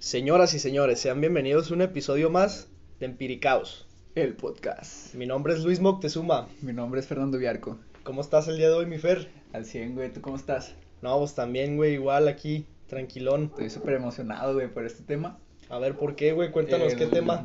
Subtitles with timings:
[0.00, 3.86] Señoras y señores, sean bienvenidos a un episodio más de Empiricaos.
[4.14, 5.14] El podcast.
[5.14, 6.48] Mi nombre es Luis Moctezuma.
[6.62, 7.78] Mi nombre es Fernando Viarco.
[8.02, 9.28] ¿Cómo estás el día de hoy, mi Fer?
[9.52, 10.10] Al 100, güey.
[10.10, 10.74] ¿Tú cómo estás?
[11.02, 13.44] No, pues también, güey, igual aquí, tranquilón.
[13.50, 15.38] Estoy súper emocionado, güey, por este tema.
[15.68, 16.50] A ver, ¿por qué, güey?
[16.50, 17.44] Cuéntanos qué tema.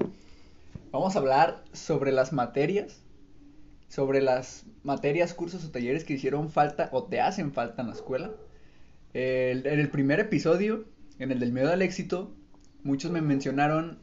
[0.94, 3.02] Vamos a hablar sobre las materias,
[3.90, 7.94] sobre las materias, cursos o talleres que hicieron falta o te hacen falta en la
[7.96, 8.32] escuela.
[9.14, 10.86] El- en el primer episodio,
[11.20, 12.34] en el del miedo al éxito,
[12.86, 14.00] muchos me mencionaron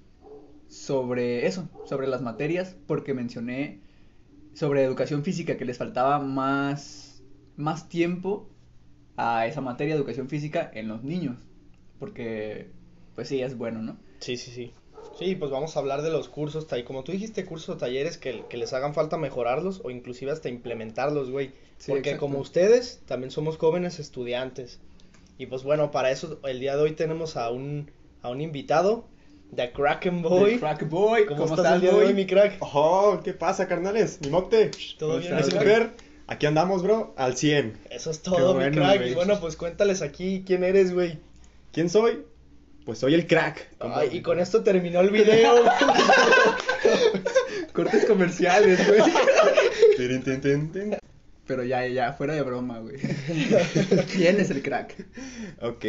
[0.69, 3.81] sobre eso, sobre las materias, porque mencioné
[4.55, 7.23] sobre educación física, que les faltaba más,
[7.57, 8.49] más tiempo
[9.17, 11.39] a esa materia, educación física, en los niños.
[11.99, 12.69] Porque,
[13.15, 13.97] pues sí, es bueno, ¿no?
[14.21, 14.75] Sí, sí, sí.
[15.19, 18.19] Sí, pues vamos a hablar de los cursos, tal- como tú dijiste, cursos o talleres
[18.19, 21.53] que, que les hagan falta mejorarlos o inclusive hasta implementarlos, güey.
[21.79, 22.19] Sí, Porque exacto.
[22.19, 24.81] como ustedes, también somos jóvenes estudiantes.
[25.39, 27.91] Y pues bueno, para eso el día de hoy tenemos a un,
[28.23, 29.07] a un invitado,
[29.55, 30.53] The Kraken Boy.
[30.53, 32.07] The Crack Boy, ¿Cómo, ¿cómo, estás el día de boy?
[32.07, 32.57] hoy, mi crack?
[32.61, 34.19] Oh, ¿qué pasa, carnales?
[34.23, 34.71] Mi mocte.
[34.99, 35.91] ¿Todo ¿Cómo bien, ¿Es super?
[36.29, 37.79] Aquí andamos, bro, al 100.
[37.91, 39.07] Eso es todo, mi bueno, crack.
[39.07, 41.19] Y bueno, pues cuéntales aquí quién eres, güey.
[41.73, 42.23] ¿Quién soy?
[42.87, 43.69] Pues soy el crack.
[43.81, 45.65] Ay, y con esto terminó el video.
[47.73, 49.03] Cortes comerciales, güey.
[51.47, 52.97] Pero ya, ya, fuera de broma, güey.
[54.13, 54.95] ¿Quién es el crack?
[55.61, 55.85] Ok,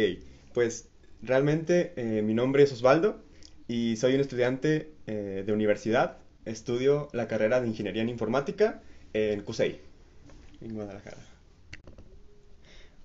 [0.52, 0.88] pues
[1.24, 3.20] realmente eh, mi nombre es Osvaldo
[3.68, 6.18] y soy un estudiante eh, de universidad.
[6.44, 9.80] Estudio la carrera de Ingeniería en Informática en CUSEI,
[10.60, 11.18] en Guadalajara.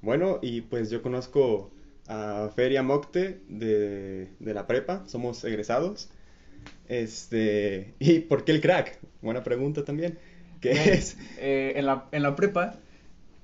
[0.01, 1.71] Bueno, y pues yo conozco
[2.07, 6.09] a Feria Mocte de, de la prepa, somos egresados.
[6.87, 8.99] Este, ¿y por qué el crack?
[9.21, 10.17] Buena pregunta también.
[10.61, 11.17] ¿Qué es?
[11.37, 12.79] eh, en, la, en la prepa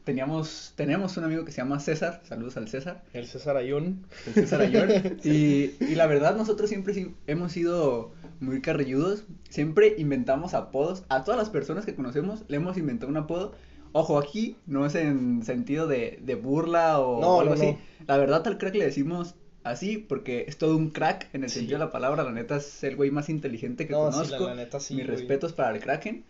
[0.06, 2.22] teníamos, tenemos un amigo que se llama César.
[2.24, 3.04] Saludos al César.
[3.12, 4.06] El César Ayun.
[4.28, 4.88] el César Ayor.
[5.26, 9.26] Y, y la verdad, nosotros siempre hemos sido muy carrilludos.
[9.50, 11.04] Siempre inventamos apodos.
[11.10, 13.54] A todas las personas que conocemos le hemos inventado un apodo.
[13.92, 17.72] Ojo, aquí no es en sentido de, de burla o No, algo no, así.
[17.74, 17.78] no.
[18.08, 21.60] La verdad, al crack le decimos así porque es todo un crack en el Sí.
[21.60, 22.24] sentido de la palabra.
[22.24, 24.44] La neta es el güey más inteligente que sí, conozco.
[24.44, 25.18] la- la neta sí, Mis güey.
[25.18, 26.24] respetos para el Kraken.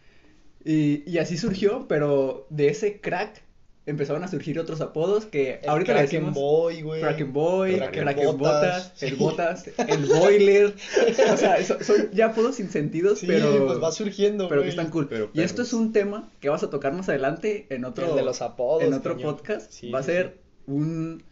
[0.64, 3.44] Y, y así surgió, pero de ese crack
[3.88, 7.02] empezaron a surgir otros apodos que El ahorita le decimos Boy, güey.
[7.02, 9.16] Kraken Boy, Kraken Botas, el.
[9.16, 10.74] Botas, el Boiler.
[11.34, 14.70] O sea, so- son ya apodos sin sentido, Sí, pero, pues va surgiendo, pero güey.
[14.70, 15.08] que están cool.
[15.08, 18.16] Pero y esto es un tema que vas a tocar más adelante en otro, El
[18.16, 19.72] de los apodos, en otro podcast.
[19.72, 21.24] Sí, Va a sí, ser un,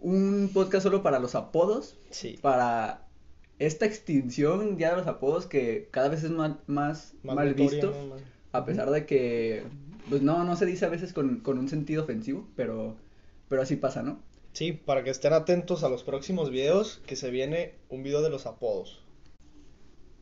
[0.00, 2.38] un podcast solo para los apodos, Sí.
[2.42, 3.06] para
[3.58, 7.70] esta extinción ya de los apodos que cada vez es más, más, Más mal notoria,
[7.70, 7.90] visto.
[7.92, 8.31] ¿no?
[8.52, 9.64] A pesar de que,
[10.08, 12.96] pues no, no se dice a veces con, con un sentido ofensivo, pero,
[13.48, 14.20] pero así pasa, ¿no?
[14.52, 18.28] Sí, para que estén atentos a los próximos videos, que se viene un video de
[18.28, 19.02] los apodos.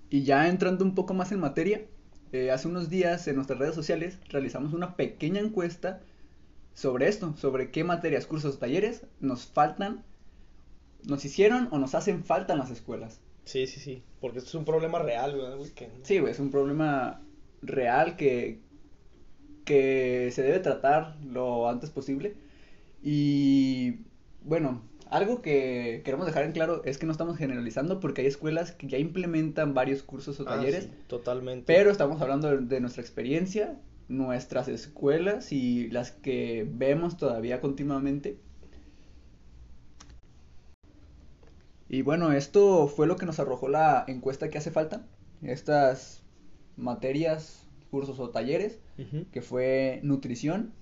[0.08, 1.86] Y ya entrando un poco más en materia,
[2.32, 6.00] eh, hace unos días en nuestras redes sociales realizamos una pequeña encuesta
[6.74, 10.04] sobre esto, sobre qué materias, cursos, talleres nos faltan,
[11.04, 13.20] nos hicieron o nos hacen falta en las escuelas.
[13.44, 14.04] Sí, sí, sí.
[14.20, 15.36] Porque esto es un problema real.
[15.74, 15.90] Que...
[16.02, 17.20] Sí, güey, es un problema
[17.62, 18.60] real que,
[19.64, 22.36] que se debe tratar lo antes posible.
[23.02, 24.00] Y
[24.42, 28.72] bueno, algo que queremos dejar en claro es que no estamos generalizando porque hay escuelas
[28.72, 31.64] que ya implementan varios cursos o Ah, talleres, sí, totalmente.
[31.66, 38.38] pero estamos hablando de, de nuestra experiencia, nuestras escuelas y las que vemos todavía continuamente.
[41.88, 45.06] Y bueno, esto fue lo que nos arrojó la encuesta que hace falta.
[45.42, 46.22] Estas
[46.80, 48.78] materias, cursos o talleres,
[49.32, 50.72] que fue nutrición,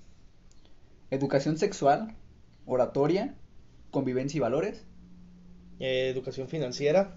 [1.10, 2.14] educación sexual,
[2.66, 3.34] oratoria,
[3.91, 4.84] convivencia y valores.
[5.81, 7.16] Eh, educación financiera.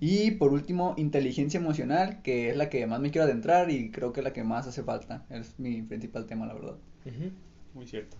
[0.00, 4.12] Y por último, inteligencia emocional, que es la que más me quiero adentrar y creo
[4.12, 5.26] que es la que más hace falta.
[5.28, 6.76] Es mi principal tema, la verdad.
[7.74, 8.16] Muy cierto.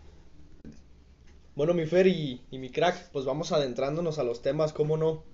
[1.56, 5.24] Bueno, mi Fer y, y mi crack, pues vamos adentrándonos a los temas, ¿cómo no?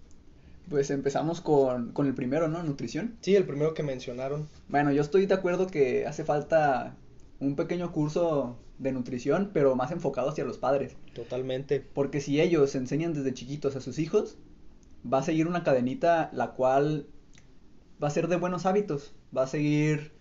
[0.68, 2.62] Pues empezamos con, con el primero, ¿no?
[2.62, 3.16] Nutrición.
[3.20, 4.48] Sí, el primero que mencionaron.
[4.68, 6.96] Bueno, yo estoy de acuerdo que hace falta
[7.38, 10.96] un pequeño curso de nutrición, pero más enfocado hacia los padres.
[11.14, 11.80] Totalmente.
[11.80, 14.38] Porque si ellos enseñan desde chiquitos a sus hijos,
[15.10, 17.06] va a seguir una cadenita la cual
[18.02, 19.14] va a ser de buenos hábitos.
[19.36, 20.12] Va a seguir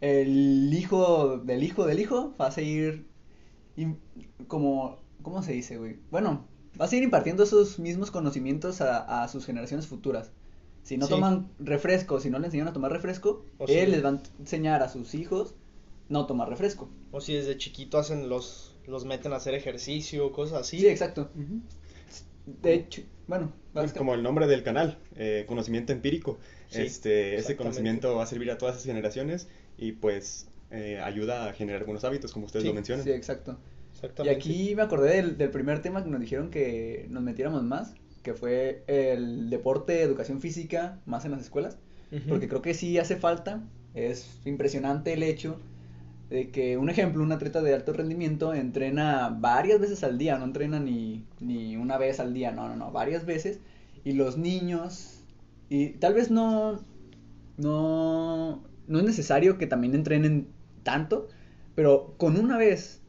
[0.00, 3.06] el hijo del hijo del hijo, va a seguir
[4.46, 5.98] como, ¿cómo se dice, güey?
[6.10, 6.46] Bueno,
[6.80, 10.30] va a seguir impartiendo esos mismos conocimientos a, a sus generaciones futuras.
[10.82, 11.12] Si no Sí.
[11.14, 14.20] toman refresco, si no le enseñan a tomar refresco, O él si- les va a
[14.38, 15.54] enseñar a sus hijos
[16.08, 16.88] no tomar refresco.
[17.10, 20.78] O si desde chiquito hacen los, los meten a hacer ejercicio, cosas así.
[20.80, 21.28] Sí, exacto.
[22.62, 26.38] De hecho, bueno, pues como el nombre del canal, eh, conocimiento empírico.
[26.70, 31.48] Sí, este, ese conocimiento va a servir a todas esas generaciones y pues eh, ayuda
[31.48, 33.04] a generar buenos hábitos, como ustedes Sí, lo mencionan.
[33.04, 33.58] Sí, exacto.
[34.24, 37.94] Y aquí me acordé del, del primer tema que nos dijeron que nos metiéramos más,
[38.22, 41.78] que fue el deporte, educación física, más en las escuelas.
[42.28, 43.62] Porque creo que sí hace falta.
[43.94, 45.58] Es impresionante el hecho
[46.30, 50.44] de que, un ejemplo, un atleta de alto rendimiento entrena varias veces al día, no
[50.44, 53.60] entrena ni, ni una vez al día, no, no, no, varias veces.
[54.04, 55.20] Y los niños,
[55.68, 56.80] y tal vez no,
[57.56, 60.48] no, no es necesario que también entrenen
[60.82, 61.28] tanto,
[61.74, 63.02] pero con una vez,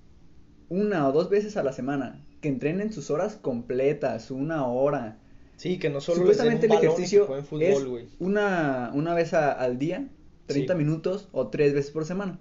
[0.70, 5.18] una o dos veces a la semana, que entrenen sus horas completas, una hora,
[5.56, 7.28] Sí, que no solo les den un Supuestamente el que ejercicio
[7.60, 10.08] es una, una vez a- al día,
[10.46, 10.78] 30 Sí.
[10.78, 12.40] minutos o tres veces por semana.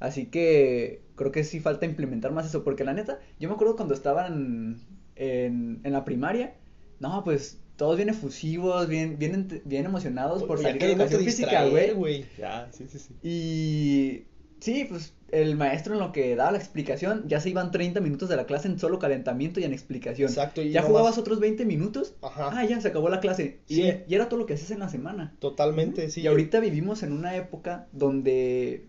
[0.00, 3.76] Así que creo que sí falta implementar más eso, porque la neta, yo me acuerdo
[3.76, 4.80] cuando estaban
[5.16, 6.54] en, en la primaria,
[7.00, 11.24] no, pues todos bien efusivos, bien, bien, bien emocionados por Ya salir de queriéndote educación
[11.24, 11.64] física,
[11.96, 12.24] güey.
[12.38, 13.14] Ya, sí, sí, sí.
[13.22, 14.24] Y
[14.62, 18.28] sí, pues el maestro en lo que daba la explicación, ya se iban 30 minutos
[18.28, 20.28] de la clase en solo calentamiento y en explicación.
[20.28, 22.50] Exacto, y ya nomás- jugabas otros 20 minutos, Ajá.
[22.52, 23.60] ah, ya se acabó la clase.
[23.66, 23.92] Y, Sí.
[24.08, 25.34] y era todo lo que haces en la semana.
[25.38, 26.20] Totalmente, sí.
[26.20, 28.86] y ahorita vivimos en una época donde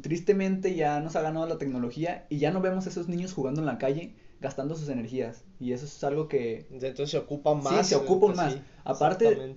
[0.00, 3.60] tristemente ya nos ha ganado la tecnología y ya no vemos a esos niños jugando
[3.60, 5.44] en la calle gastando sus energías.
[5.60, 7.86] Y eso es algo que, Entonces se ocupa Sí, más.
[7.88, 8.52] se ocupan pues, más.
[8.54, 9.54] sí, Aparte-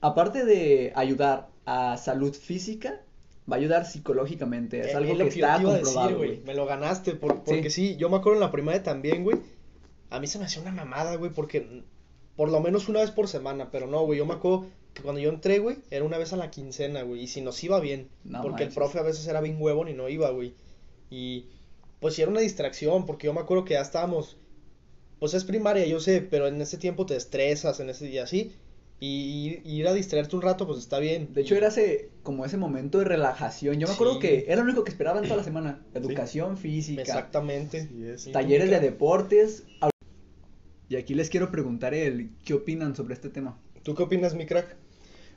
[0.00, 3.00] aparte de ayudar a salud física,
[3.50, 4.80] va a ayudar psicológicamente.
[4.80, 6.40] Es Eh, algo es lo que que yo está te iba a comprobado, decir, güey.
[6.44, 7.96] Me lo ganaste, por- porque sí.
[7.96, 9.38] yo me acuerdo en la primaria también, güey.
[10.10, 11.82] A mí se me hacía una mamada, güey, porque
[12.36, 15.20] por lo menos una vez por semana, pero no, güey, yo me acuerdo que cuando
[15.20, 18.08] yo entré, güey, era una vez a la quincena, güey, y si nos iba bien,
[18.24, 20.54] No porque el profe a veces era bien huevón y no iba, güey.
[21.10, 21.46] Y
[22.00, 24.36] pues sí era una distracción, porque yo me acuerdo que ya estábamos,
[25.18, 28.52] pues es primaria, yo sé, pero en ese tiempo te estresas, en ese día así,
[29.00, 31.32] y, y ir a distraerte un rato, pues está bien.
[31.34, 33.78] De hecho, era ese, como ese momento de relajación.
[33.78, 34.20] Yo me acuerdo Sí.
[34.20, 35.82] que era lo único que esperaban toda la semana.
[35.94, 37.80] Educación física, Exactamente.
[37.82, 38.22] Así es.
[38.22, 39.64] ¿Y tú talleres de deportes.
[40.88, 43.58] Y aquí les quiero preguntar el qué opinan sobre este tema.
[43.82, 44.76] ¿Tú qué opinas, mi crack?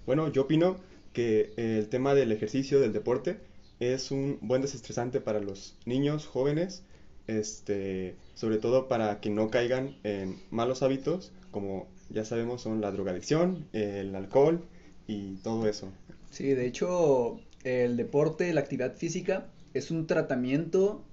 [0.06, 0.78] Bueno, yo opino
[1.14, 3.38] que el tema del ejercicio, del deporte,
[3.80, 6.84] es un buen desestresante para los niños, jóvenes,
[7.28, 12.92] este, sobre todo para que no caigan en malos hábitos, como ya sabemos son la
[12.92, 14.68] drogadicción, el alcohol
[15.08, 15.92] y todo eso.
[16.30, 21.04] Sí, de hecho, el deporte, la actividad física es un tratamiento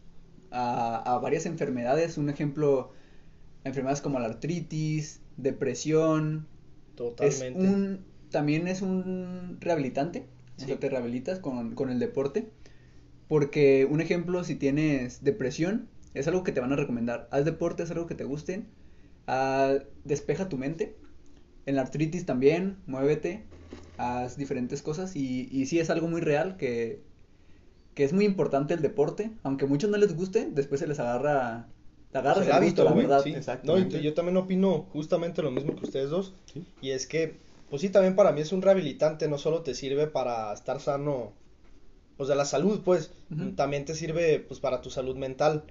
[0.51, 2.19] a, a varias enfermedades.
[2.19, 2.93] Un ejemplo,
[3.65, 6.47] enfermedades como la artritis, depresión.
[6.97, 7.59] Es Totalmente.
[7.59, 8.01] un,
[8.31, 10.27] también es un rehabilitante.
[10.59, 10.67] O Sí.
[10.67, 12.49] sea, te rehabilitas con, con el deporte.
[13.29, 17.29] Porque, un ejemplo, si tienes depresión, es algo que te van a recomendar.
[17.33, 18.65] Haz deporte, es algo que te guste.
[19.27, 19.75] Ah,
[20.05, 20.95] despeja tu mente.
[21.67, 23.45] En la artritis también, muévete,
[23.97, 25.17] haz diferentes cosas.
[25.17, 27.01] Y, y sí es algo muy real que,
[27.95, 29.31] que es muy importante el deporte.
[29.43, 31.67] Aunque a muchos no les guste, después se les agarra,
[32.13, 33.23] te agarras el gusto, hábito, la verdad.
[33.23, 33.35] sí.
[33.63, 36.35] No, y yo también opino justamente lo mismo que ustedes dos.
[36.53, 36.65] Sí.
[36.83, 37.35] Y es que,
[37.71, 41.33] pues sí, también para mí es un rehabilitante, no solo te sirve para estar sano,
[42.17, 43.11] pues de la salud, pues,
[43.57, 45.65] también te sirve, pues, para tu salud mental.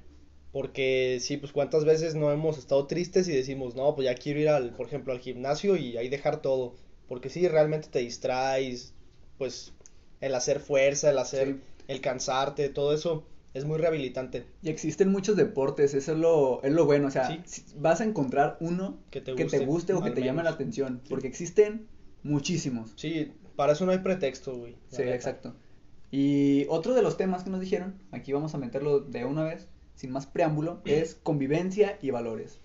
[0.54, 4.40] Porque sí, pues cuántas veces no hemos estado tristes y decimos, no, pues ya quiero
[4.40, 6.76] ir al, por ejemplo, al gimnasio y ahí dejar todo.
[7.08, 8.94] Porque sí, realmente te distraes,
[9.38, 9.74] pues
[10.22, 11.56] el hacer fuerza, el hacer, Sí.
[11.88, 14.46] el cansarte, todo eso es muy rehabilitante.
[14.62, 17.64] Y existen muchos deportes, eso es lo, es lo bueno, o sea, Sí.
[17.78, 21.02] vas a encontrar uno Que te que te guste, o que te llame la atención,
[21.10, 21.88] porque existen
[22.22, 22.94] muchísimos.
[22.96, 24.76] Sí, para eso no hay pretexto, güey.
[24.90, 25.56] Sí, exacto.
[26.12, 29.68] Y otro de los temas que nos dijeron, aquí vamos a meterlo de una vez,
[29.96, 32.60] sin más preámbulo, es convivencia y valores.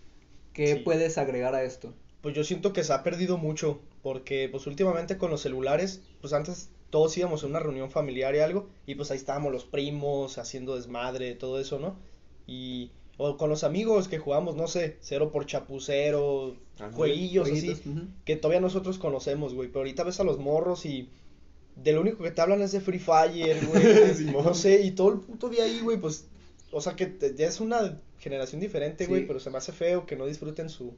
[0.52, 0.80] ¿Qué Sí.
[0.80, 1.94] puedes agregar a esto?
[2.20, 6.32] Pues yo siento que se ha perdido mucho, porque pues últimamente con los celulares, pues
[6.32, 10.38] antes todos íbamos a una reunión familiar y algo, y pues ahí estábamos los primos
[10.38, 11.96] haciendo desmadre, todo eso, ¿no?
[12.46, 16.90] Y o con los amigos que jugamos, no sé, cero por chapucero, Ajá.
[16.92, 17.74] jueguillos así,
[18.24, 21.10] que todavía nosotros conocemos, güey, pero ahorita ves a los morros y
[21.76, 23.82] de lo único que te hablan es de Free Fire, güey,
[24.32, 26.26] no sé, y todo el puto día ahí, güey, pues,
[26.72, 29.26] o sea que te- ya es una generación diferente, güey, Sí.
[29.26, 30.94] pero se me hace feo que no disfruten su...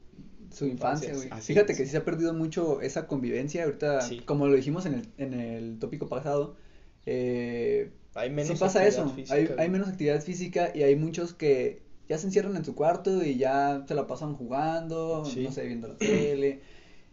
[0.52, 1.28] Su infancia, güey.
[1.40, 1.78] Fíjate es.
[1.78, 3.62] que sí se ha perdido mucho esa convivencia.
[3.64, 4.18] Ahorita, Sí.
[4.18, 6.56] como lo dijimos en el, en el tópico pasado,
[7.06, 9.08] eh, Hay menos sí pasa eso.
[9.10, 12.74] física, hay, hay menos actividad física y hay muchos que ya se encierran en su
[12.74, 15.44] cuarto y ya se la pasan jugando, Sí.
[15.44, 16.60] no sé, viendo la tele.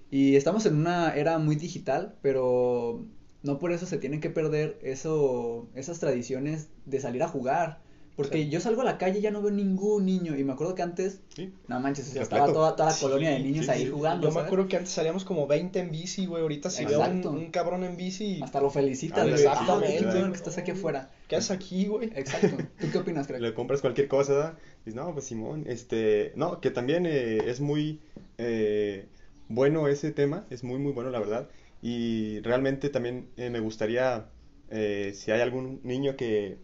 [0.09, 3.05] Y estamos en una era muy digital, pero
[3.43, 7.81] no por eso se tienen que perder eso, esas tradiciones de salir a jugar,
[8.17, 8.50] Porque Sí.
[8.50, 10.36] yo salgo a la calle y ya no veo ningún niño.
[10.36, 11.53] Y me acuerdo que antes, Sí.
[11.67, 14.27] no manches, Sí, estaba toda, toda la colonia de niños ahí jugando.
[14.27, 16.41] Yo me acuerdo que antes salíamos como 20 en bici, güey.
[16.41, 19.36] Ahorita si veo un, un cabrón en bici, Hasta lo felicitas, güey.
[19.36, 20.31] exactamente, Ah, güey.
[20.31, 21.12] que estás aquí afuera.
[21.27, 22.09] ¿qué haces aquí, güey?
[22.15, 22.57] Exacto.
[22.81, 23.39] ¿Tú qué opinas, crack?
[23.39, 24.57] le compras cualquier cosa, ¿verdad?
[24.83, 28.00] Dices, no, pues Simón, este, no, que también eh, es muy
[28.39, 29.05] eh,
[29.47, 31.50] bueno ese tema, es muy, muy bueno, la verdad.
[31.83, 34.25] Y realmente también eh, me gustaría,
[34.71, 36.57] eh, si hay algún niño que,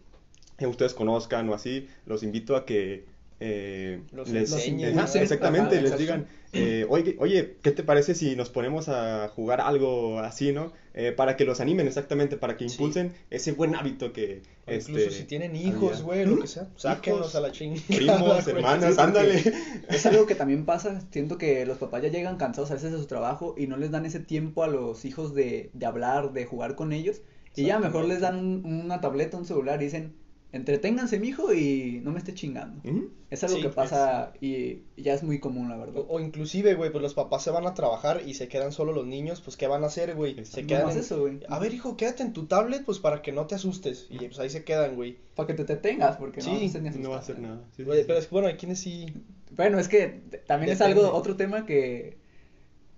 [0.69, 3.05] que ustedes conozcan o así, los invito a que
[3.39, 5.21] eh, Los les, enseñen, Ajá, ¿no?
[5.21, 9.59] exactamente, Ajá, les digan, eh, oye, oye, ¿qué te parece si nos ponemos a jugar
[9.59, 10.71] algo así, ¿no?
[10.93, 12.75] Eh, para que los animen exactamente, para que Sí.
[12.75, 16.69] impulsen ese buen hábito que, O este, incluso si tienen hijos, güey, lo que sea,
[16.77, 17.81] sáquenlos Hijos, a la chingada.
[17.87, 19.43] primos, hermanas, Sí, ándale.
[19.89, 22.97] Es algo que también pasa, siento que los papás ya llegan cansados a veces de
[22.99, 26.45] su trabajo y no les dan ese tiempo a los hijos de, de hablar, de
[26.45, 27.21] jugar con ellos.
[27.55, 30.13] Y ya mejor les dan un- una tableta, un celular y dicen,
[30.53, 32.79] entreténganse, mijo, y no me esté chingando.
[32.89, 33.09] Ujú.
[33.29, 35.97] Es algo Sí, que pasa y, y ya es muy común, la verdad.
[36.07, 38.93] O, o inclusive, güey, pues los papás se van a trabajar y se quedan solo
[38.93, 40.45] los niños, pues ¿qué van a hacer, güey?
[40.45, 41.39] Se quedan en- eso, güey.
[41.49, 44.05] A ver, hijo, quédate en tu tablet, pues para que no te asustes.
[44.09, 45.17] Y pues ahí se quedan, güey.
[45.35, 47.37] Para que te detengas, porque no, Sí, vas a hacer ni No va a asustar,
[47.37, 47.65] hacer nada.
[47.71, 48.05] Sí, sí, Güey, sí.
[48.07, 49.07] Pero es que, bueno, hay quienes sí...
[49.55, 52.17] Bueno, es que también es algo, otro tema que,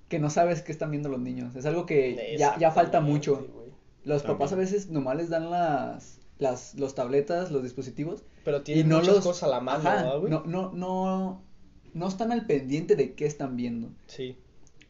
[0.10, 1.56] que no sabes qué están viendo los niños.
[1.56, 3.48] Es algo que ya, ya falta mucho.
[4.04, 8.24] Los papás a veces nomás les dan las, las, los tabletas, los dispositivos.
[8.44, 9.26] Pero Y tienen no muchas los...
[9.26, 10.32] cosas a la mano, Ajá, ¿verdad, güey?
[10.32, 11.42] no, no, no,
[11.94, 13.90] no están al pendiente de qué están viendo.
[14.08, 14.38] Sí.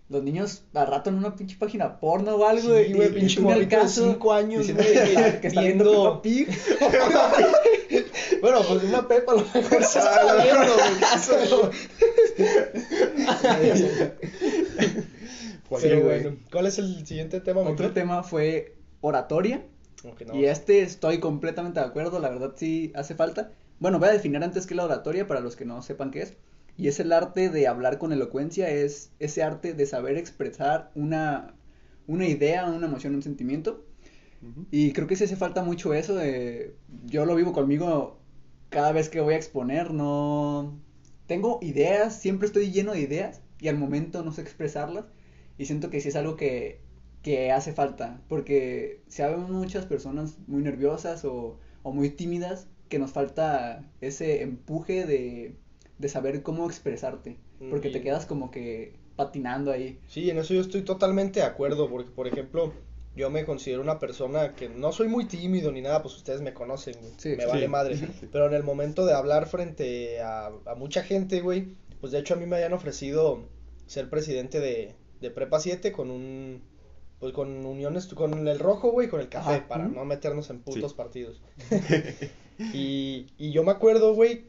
[0.07, 2.77] Los niños al rato en una pinche página porno o algo.
[2.77, 5.47] Sí, y- güey, y pinche morrito de caso, cinco años, diciendo güey, que está, que
[5.47, 6.47] está viendo viendo- Peppa Pig.
[8.41, 11.71] Bueno, pues una pepa a lo mejor se está viendo, güey.
[15.81, 17.61] Pero bueno, ¿cuál es el siguiente tema?
[17.61, 19.63] Otro tema fue oratoria.
[20.05, 20.35] Aunque no.
[20.35, 23.51] Y este estoy completamente de acuerdo, la verdad sí hace falta.
[23.79, 26.21] Bueno, voy a definir antes qué es la oratoria para los que no sepan qué
[26.21, 26.37] es.
[26.77, 31.55] Y es el arte de hablar con elocuencia, es ese arte de saber expresar una,
[32.07, 33.85] una idea, una emoción, un sentimiento.
[34.71, 36.15] Y creo que sí hace falta mucho eso.
[36.15, 38.19] de- yo lo vivo conmigo
[38.69, 40.79] cada vez que voy a exponer, no...
[41.27, 45.05] Tengo ideas, siempre estoy lleno de ideas y al momento no sé expresarlas.
[45.57, 46.81] Y siento que sí es algo que,
[47.25, 52.99] que hace falta, porque si hay muchas personas muy nerviosas o, o muy tímidas, que
[52.99, 55.55] nos falta ese empuje de,
[55.97, 57.37] de saber cómo expresarte,
[57.71, 59.97] porque te quedas como que patinando ahí.
[60.07, 62.73] Sí, en eso yo estoy totalmente de acuerdo, porque por ejemplo,
[63.15, 66.53] yo me considero una persona que no soy muy tímido ni nada, pues ustedes me
[66.53, 67.29] conocen, güey, Sí.
[67.29, 67.49] me Sí.
[67.49, 67.97] vale madre,
[68.31, 72.35] pero en el momento de hablar frente a, a mucha gente, güey, pues de hecho
[72.35, 73.49] a mí me habían ofrecido
[73.87, 76.61] ser presidente de, de Prepa 7 con un,
[77.19, 80.91] pues con uniones, con el rojo, güey, con el café, para no meternos en putos
[80.91, 80.97] Sí.
[80.97, 81.41] partidos.
[82.73, 84.45] Y, y yo me acuerdo, güey,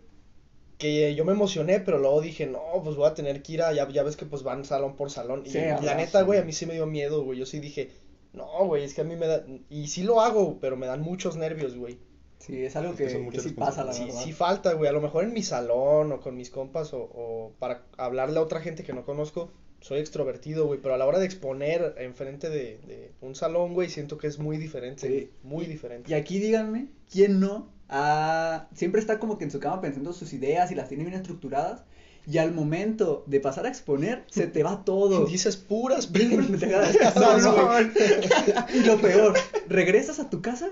[0.78, 3.72] que yo me emocioné, pero luego dije, no, pues voy a tener que ir a,
[3.72, 5.42] ya, ya ves que pues van salón por salón.
[5.44, 6.24] Y la neta, sí.
[6.24, 7.38] güey, a mí sí me dio miedo, güey.
[7.38, 7.90] Yo sí dije,
[8.32, 11.00] no, güey, es que a mí me da, y sí lo hago, pero me dan
[11.00, 11.98] muchos nervios, güey.
[12.38, 13.08] Sí, es algo que
[13.40, 14.20] sí pasa, la Sí, verdad.
[14.22, 17.52] sí falta, güey, a lo mejor en mi salón o con mis compas o, o
[17.58, 21.18] para hablarle a otra gente que no conozco, soy extrovertido, güey, pero a la hora
[21.18, 25.30] de exponer enfrente de, de un salón, güey, siento que es muy diferente, Sí.
[25.42, 26.10] muy diferente.
[26.10, 28.68] Y aquí díganme, ¿quién no ha...
[28.74, 31.84] siempre está como que en su cama pensando sus ideas y las tiene bien estructuradas?
[32.28, 35.26] Y al momento de pasar a exponer, se te va todo.
[35.26, 36.96] Dices puras Pendejadas.
[37.16, 37.68] No, no.
[38.74, 39.34] Y lo peor,
[39.68, 40.70] regresas a tu casa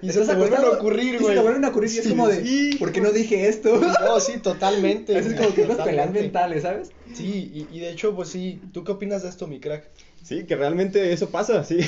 [0.00, 1.34] Y se te vuelven a ocurrir, y güey.
[1.34, 2.76] se te vuelven a ocurrir y es como de, sí.
[2.78, 3.80] ¿por qué no dije esto?
[4.04, 5.18] No, sí, totalmente.
[5.18, 6.90] Es como que unas peleas mentales, ¿sabes?
[7.12, 9.90] Sí, y, y de hecho, pues sí, ¿tú qué opinas de esto, mi crack?
[10.22, 11.80] Sí, que realmente eso pasa, sí.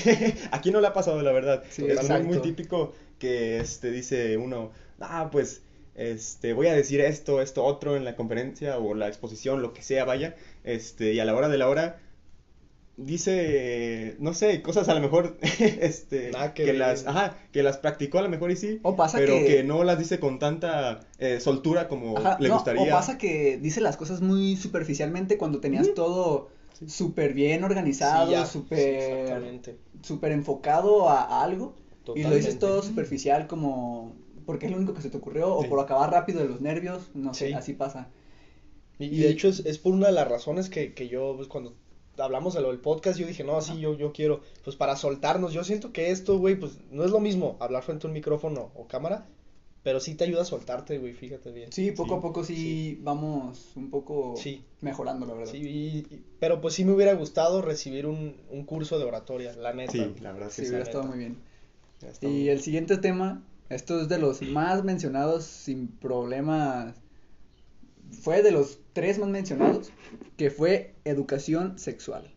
[0.50, 1.64] Aquí no le ha pasado, la verdad.
[1.70, 5.62] Sí, es muy, muy típico que este dice uno, ah, pues
[5.96, 9.82] este voy a decir esto, esto otro en la conferencia o la exposición, lo que
[9.82, 10.34] sea, vaya,
[10.64, 12.00] este y a la hora de la hora
[12.96, 18.22] dice, no sé, cosas a lo mejor este que las, ajá, que las practicó a
[18.22, 19.64] lo mejor y sí, O pasa pero que- que...
[19.64, 22.82] no las dice con tanta eh, soltura como Ajá, le no, gustaría.
[22.82, 26.48] O pasa que dice las cosas muy superficialmente cuando tenías todo
[26.78, 26.90] Sí.
[26.90, 31.74] súper bien organizado, Sí, súper sí, enfocado a, a algo
[32.14, 34.14] y lo dices todo superficial como
[34.46, 37.10] porque es lo único que se te ocurrió o por acabar rápido de los nervios,
[37.14, 37.52] no sé, Sí.
[37.52, 38.08] así pasa.
[38.98, 41.48] Y, y de hecho es, es por una de las razones que, que yo, pues
[41.48, 41.74] cuando
[42.18, 45.52] hablamos de lo del podcast, yo dije, no, sí, yo, yo quiero, pues para soltarnos,
[45.52, 48.70] yo siento que esto, güey, pues no es lo mismo hablar frente a un micrófono
[48.74, 49.26] o cámara,
[49.82, 51.70] pero sí te ayuda a soltarte, güey, fíjate bien.
[51.72, 54.64] Sí, poco Sí, a poco sí, vamos un poco Sí.
[54.80, 55.52] mejorando, la verdad.
[55.52, 59.54] Sí, y- y- pero pues sí me hubiera gustado recibir un, un curso de oratoria,
[59.54, 59.92] la neta.
[59.92, 60.68] Sí, la verdad Sí, que sí.
[60.70, 61.36] hubiera estado muy bien.
[62.22, 66.94] Y muy- el siguiente tema Esto es de los más mencionados sin problemas.
[68.10, 69.90] Fue de los tres más mencionados,
[70.36, 72.32] que fue educación sexual.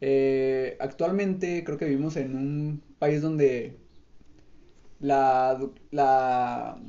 [0.00, 3.76] Eh, actualmente creo que vivimos en un país donde
[5.00, 5.58] la,
[5.90, 6.80] la,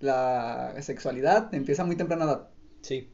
[0.00, 2.48] la sexualidad empieza muy temprana edad.
[2.82, 3.12] Sí.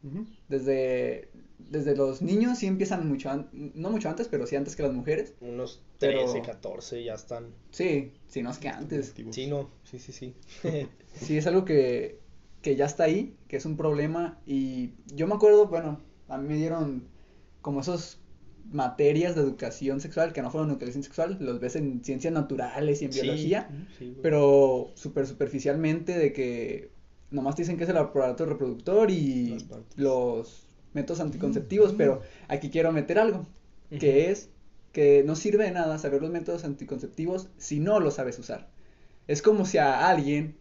[0.48, 4.82] Desde, desde los niños sí empiezan mucho, an- no mucho antes, pero sí antes que
[4.82, 5.34] las mujeres.
[5.40, 7.52] Unos Pero- 13, 14 ya están.
[7.70, 9.14] Sí, si no es que antes.
[9.30, 10.34] Sí, no, sí, sí, sí.
[11.14, 12.20] Sí, es algo que,
[12.62, 14.38] que ya está ahí, que es un problema.
[14.46, 17.08] Y yo me acuerdo, bueno, a mí me dieron
[17.60, 18.20] como esos
[18.70, 23.06] materias de educación sexual que no fueron educación sexual, los ves en ciencias naturales y
[23.06, 26.92] en Sí, biología, sí, pero súper superficialmente de que
[27.30, 29.56] nomás te dicen que es el aparato reproductor y
[29.96, 33.46] los métodos anticonceptivos, pero aquí quiero meter algo,
[33.98, 34.50] que es
[34.92, 38.68] que no sirve de nada saber los métodos anticonceptivos si no los sabes usar.
[39.26, 40.56] Es como si a alguien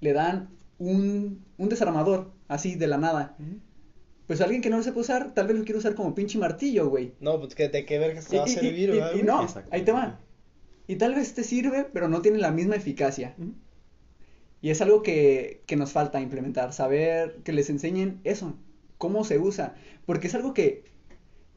[0.00, 3.36] le dan un, un desarmador, así de la nada.
[4.26, 6.88] Pues alguien que no lo sepa usar, tal vez lo quiere usar como pinche martillo,
[6.88, 7.14] güey.
[7.20, 9.46] No, pues que de qué vergas te va a Y- servir, y- ¿verdad, y no,
[9.70, 10.20] ahí te va.
[10.86, 13.34] Y tal vez te sirve, pero no tiene la misma eficacia.
[14.62, 18.54] Y es algo que, que nos falta implementar, saber que les enseñen eso,
[19.00, 20.84] cómo se usa, porque es algo que,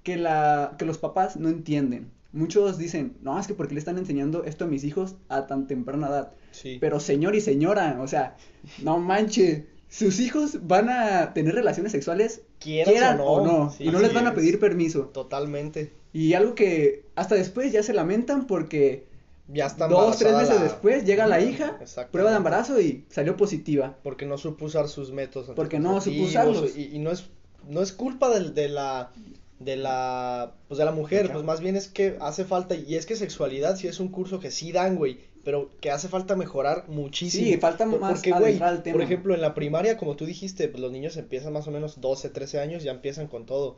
[0.02, 2.10] que, la, que los papás no entienden.
[2.32, 5.68] Muchos dicen, no, es que porque le están enseñando esto a mis hijos a tan
[5.68, 6.32] temprana edad.
[6.52, 6.78] Sí.
[6.80, 8.38] Pero señor y señora, o sea,
[8.82, 13.92] no manche, sus hijos van a tener relaciones sexuales quieran o o no, sí, y
[13.92, 15.08] no les van a pedir permiso.
[15.08, 15.92] Totalmente.
[16.14, 19.06] Y algo que hasta después ya se lamentan porque
[19.48, 21.78] Ya está dos, tres meses la- después llega la hija,
[22.12, 23.98] prueba de embarazo y salió positiva.
[24.04, 26.78] Porque no supo usar sus métodos Porque no supo anticonceptivos, usarlos.
[26.78, 27.26] Y, y no es
[27.68, 29.12] no es culpa de, la
[29.60, 31.34] de la pues de la mujer, Claro.
[31.34, 34.40] pues más bien es que hace falta y es que sexualidad sí es un curso
[34.40, 37.46] que sí dan, güey, pero que hace falta mejorar muchísimo.
[37.46, 38.60] Sí, falta Por- más porque, güey,
[38.92, 42.02] por ejemplo, en la primaria, como tú dijiste, pues los niños empiezan más o menos
[42.02, 43.78] 12, 13 años, ya empiezan con todo.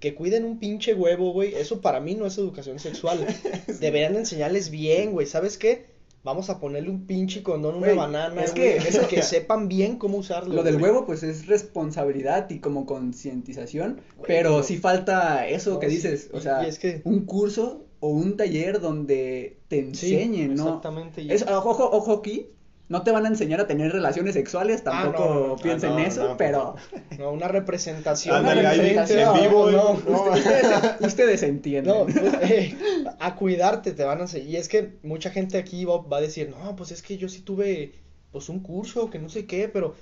[0.00, 3.26] Que cuiden un pinche huevo, güey, eso para mí no es educación sexual.
[3.80, 5.86] Deberían enseñarles bien, güey, ¿sabes qué?
[6.22, 10.18] Vamos a ponerle un pinche condón, una banana, es que- eso que sepan bien cómo
[10.18, 10.54] usarlo.
[10.54, 15.78] Lo del huevo pues es responsabilidad y como concientización, pero pero- sí falta eso No,
[15.78, 20.54] que dices, o sea, es que- un curso o un taller donde te Sí, enseñen,
[20.56, 20.64] ¿no?
[20.64, 22.48] exactamente, Es, ojo, ojo aquí,
[22.88, 25.98] no te van a enseñar a tener relaciones sexuales, Ah, tampoco no, no, piensen no,
[25.98, 26.76] eso, no, pero
[27.18, 28.34] No, una representación.
[28.36, 30.22] Ándale, una representación, en vivo, no, no.
[30.32, 30.66] ustedes,
[31.00, 31.92] ustedes entienden.
[31.94, 32.76] No, pues, eh,
[33.18, 34.48] a cuidarte te van a enseñar.
[34.48, 37.28] Y es que mucha gente aquí va, va a decir, no, pues es que yo
[37.28, 37.92] sí tuve
[38.30, 39.94] pues un curso, que no sé qué, pero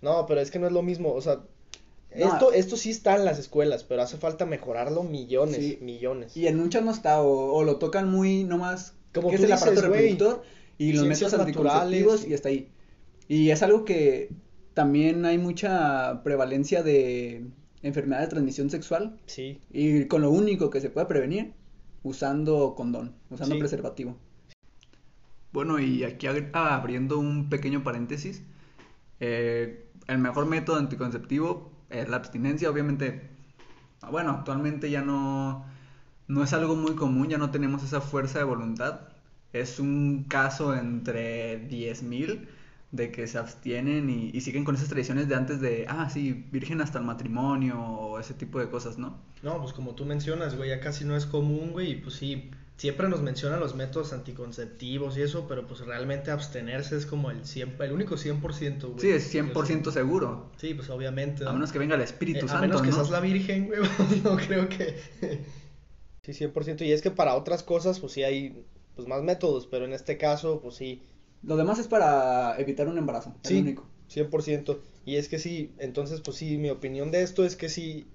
[0.00, 1.40] no, pero es que no es lo mismo, o sea,
[2.16, 2.26] No.
[2.32, 5.78] esto, esto sí está en las escuelas, pero hace falta mejorarlo millones, Sí.
[5.82, 6.36] millones.
[6.36, 9.52] Y en muchas no está, o, o lo tocan muy nomás, Como que es el
[9.52, 10.36] aparato dices,
[10.78, 12.68] y los métodos anticonceptivos y hasta ahí.
[13.28, 14.30] Y es algo que
[14.74, 17.46] también hay mucha prevalencia de
[17.82, 21.52] enfermedad de transmisión sexual Sí, y con lo único que se puede prevenir,
[22.02, 23.60] usando condón, usando Sí.
[23.60, 24.16] preservativo.
[25.52, 28.42] Bueno, y aquí abriendo un pequeño paréntesis,
[29.20, 33.30] eh, el mejor método anticonceptivo es la abstinencia, obviamente.
[34.10, 35.64] Bueno, actualmente ya no,
[36.26, 39.00] no es algo muy común, ya no tenemos esa fuerza de voluntad.
[39.54, 42.46] Es un caso entre 10.000
[42.92, 46.44] de que se abstienen y, y siguen con esas tradiciones de antes de, ah, sí,
[46.52, 49.16] virgen hasta el matrimonio o ese tipo de cosas, ¿no?
[49.42, 52.50] no, pues como tú mencionas, güey, ya casi no es común, güey, y pues sí,
[52.76, 57.44] siempre nos mencionan los métodos anticonceptivos y eso, pero pues realmente abstenerse es como el
[57.44, 58.40] 100, el único 100%,
[58.86, 59.00] güey.
[59.00, 60.50] Sí, es 100% seguro.
[60.56, 61.42] Sí, pues obviamente.
[61.44, 61.54] A ¿no?
[61.54, 62.94] menos que venga el Espíritu Eh, Santo, A menos que ¿no?
[62.94, 63.80] seas la Virgen, güey,
[64.24, 64.98] no creo que...
[66.22, 66.86] Sí, 100%.
[66.86, 68.64] Y es que para otras cosas, pues sí hay
[68.96, 71.02] pues más métodos, pero en este caso, pues sí,
[71.42, 73.86] Lo demás es para evitar un embarazo, el sí, único.
[74.10, 74.78] 100%.
[75.04, 78.06] Y es que sí, entonces, pues sí, mi opinión de esto es que sí,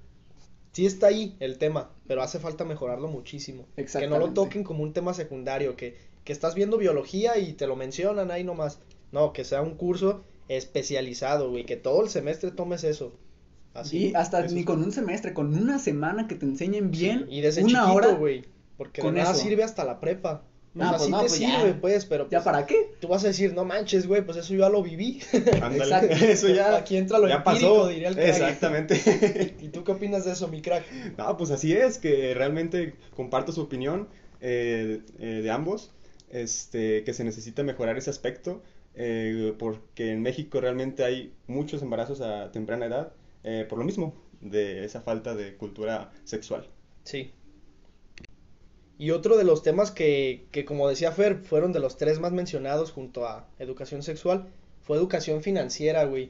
[0.71, 3.65] sí está ahí el tema, pero hace falta mejorarlo muchísimo.
[3.75, 7.67] Que no lo toquen como un tema secundario, que, que estás viendo biología y te
[7.67, 8.79] lo mencionan ahí nomás.
[9.11, 13.13] No, que sea un curso especializado, güey, que todo el semestre tomes eso.
[13.75, 14.07] Así.
[14.07, 17.63] y hasta ni con un semestre, con una semana que te enseñen bien, Y desde
[17.63, 18.43] una chiquito, hora, güey.
[18.77, 19.41] Porque con de nada eso.
[19.41, 20.43] sirve hasta la prepa.
[20.79, 21.59] O Ah, sea, pues sí no, te pues ya.
[21.59, 22.91] sirve, pues, pero ¿ya pues, para qué?
[23.01, 25.19] tú vas a decir, no manches, güey, pues eso yo ya lo viví.
[25.33, 26.13] Exacto.
[26.25, 27.87] eso ya, Aquí entra lo ya empírico, pasó.
[27.89, 28.27] diría el crack.
[28.29, 29.55] Exactamente.
[29.61, 30.85] ¿Y tú qué opinas de eso, mi crack?
[31.17, 34.07] No, pues así es, que realmente comparto su opinión
[34.41, 35.91] eh, eh, de ambos,
[36.29, 38.61] este, que se necesita mejorar ese aspecto,
[38.95, 43.13] eh, porque en México realmente hay muchos embarazos a temprana edad,
[43.43, 46.67] eh, por lo mismo, de esa falta de cultura sexual.
[47.03, 47.31] Sí.
[48.99, 52.33] Y otro de los temas que, que, como decía Fer, fueron de los tres más
[52.33, 54.49] mencionados junto a educación sexual,
[54.81, 56.27] fue educación financiera, güey.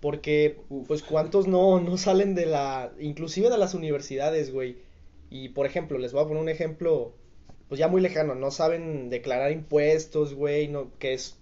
[0.00, 4.76] Porque, pues, ¿cuántos no, no salen de la, inclusive de las universidades, güey?
[5.30, 7.12] Y, por ejemplo, les voy a poner un ejemplo,
[7.68, 11.38] pues ya muy lejano, no saben declarar impuestos, güey, no, que es,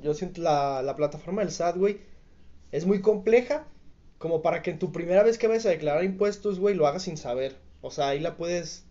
[0.00, 1.98] yo siento la, la plataforma del SAT, güey,
[2.70, 3.66] es muy compleja,
[4.18, 7.02] como para que en tu primera vez que vayas a declarar impuestos, güey, lo hagas
[7.02, 7.56] sin saber.
[7.80, 8.84] O sea, ahí la puedes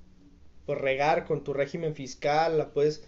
[0.65, 3.03] pues, regar con tu régimen fiscal, la puedes,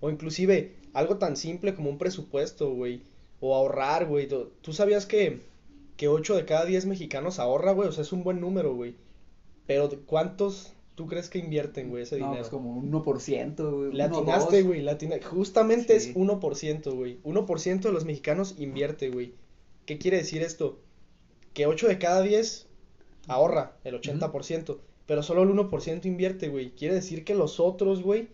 [0.00, 3.02] o inclusive algo tan simple como un presupuesto, güey,
[3.40, 4.28] o ahorrar, güey.
[4.28, 5.40] ¿Tú sabías que,
[5.96, 7.88] que 8 de cada 10 mexicanos ahorra, güey?
[7.88, 8.94] O sea, es un buen número, güey.
[9.66, 12.40] Pero ¿cuántos tú crees que invierten, güey, ese no, dinero?
[12.42, 13.92] pues como un 1%, güey.
[13.92, 17.18] Le atinaste, güey, le atina- Justamente es 1%, güey.
[17.22, 19.32] 1% de los mexicanos invierte, güey.
[19.86, 20.78] ¿Qué quiere decir esto?
[21.54, 22.66] Que 8 de cada 10
[23.28, 24.78] ahorra el 80%,
[25.10, 26.70] pero solo el 1% invierte, güey.
[26.70, 28.28] Quiere decir que los otros, güey,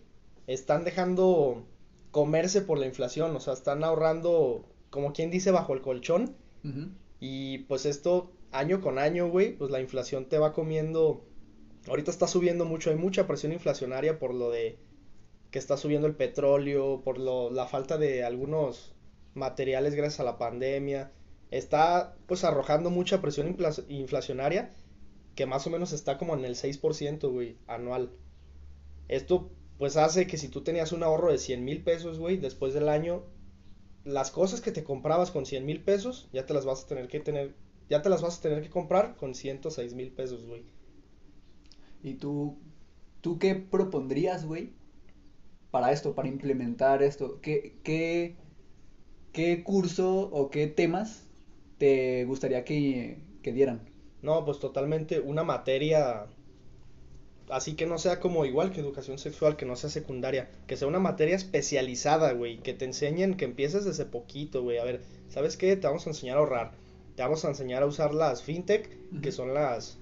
[0.47, 1.65] están dejando
[2.11, 6.37] comerse por la inflación, o sea, están ahorrando, como quien dice, bajo el colchón.
[7.19, 11.25] Y pues esto, año con año, güey, pues la inflación te va comiendo.
[11.89, 14.77] Ahorita está subiendo mucho, hay mucha presión inflacionaria por lo de
[15.51, 18.93] que está subiendo el petróleo, por lo, la falta de algunos
[19.33, 21.11] materiales gracias a la pandemia.
[21.51, 24.75] Está pues arrojando mucha presión infla- inflacionaria
[25.37, 28.11] que más o menos está como en el 6%, güey, anual.
[29.07, 32.73] Esto pues hace que si tú tenías un ahorro de 100 mil pesos, güey, después
[32.73, 33.23] del año,
[34.05, 37.09] las cosas que te comprabas con 100 mil pesos, ya te las vas a tener
[37.09, 37.55] que tener,
[37.91, 40.63] ya te las vas a tener que comprar con 106 mil pesos, güey.
[42.03, 42.57] ¿Y tú,
[43.21, 44.73] tú qué propondrías, güey,
[45.71, 47.41] para esto, para implementar esto?
[47.43, 48.37] ¿Qué, qué,
[49.33, 51.27] qué curso o qué temas
[51.77, 53.96] te gustaría que, que dieran?
[54.27, 56.27] No, pues totalmente una materia
[57.49, 60.89] así que no sea como igual que educación sexual, que no sea secundaria, que sea
[60.89, 64.79] una materia especializada, güey, que te enseñen, que empieces desde poquito, güey.
[64.79, 65.77] A ver, ¿sabes qué?
[65.77, 66.73] Te vamos a enseñar a ahorrar,
[67.15, 68.91] te vamos a enseñar a usar las fintech,
[69.23, 69.97] que son las,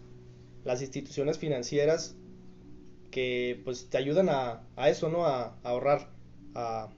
[0.64, 2.16] las instituciones financieras
[3.10, 5.26] que pues te ayudan a, a eso, ¿no?
[5.26, 6.08] A, a ahorrar,
[6.54, 6.88] a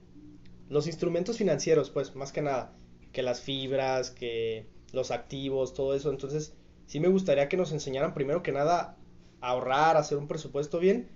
[0.69, 2.73] los instrumentos financieros, pues, más que nada,
[3.11, 6.09] que las fibras, que los activos, todo eso.
[6.09, 6.53] Entonces,
[6.87, 8.97] sí me gustaría que nos enseñaran primero que nada
[9.41, 11.07] a ahorrar, a hacer un presupuesto bien,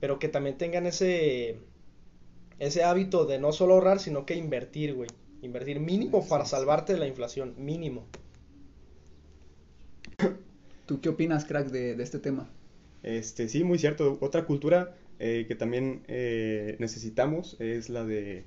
[0.00, 1.60] pero que también tengan ese
[2.58, 5.08] ese hábito de no solo ahorrar, sino que invertir, güey.
[5.42, 8.06] Invertir mínimo para salvarte de la inflación, mínimo.
[10.86, 12.50] ¿Tú qué opinas, crack, de, de este tema?
[13.02, 14.18] Este, sí, muy cierto.
[14.20, 18.44] Otra cultura eh, que también eh, necesitamos es la de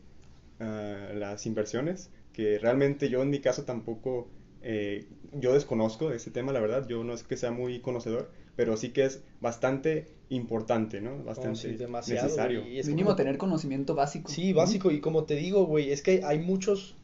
[0.60, 4.28] ah, las inversiones, que realmente yo en mi caso tampoco,
[4.70, 8.76] eh, yo desconozco ese tema, la verdad, yo no es que sea muy conocedor, pero
[8.76, 11.24] sí que es bastante importante, ¿no?
[11.24, 11.68] Bastante sí,
[12.14, 12.62] necesario.
[12.64, 14.30] güey, y es Mínimo como- tener conocimiento básico.
[14.30, 16.96] Sí, básico, y como te digo, güey, es que hay muchos,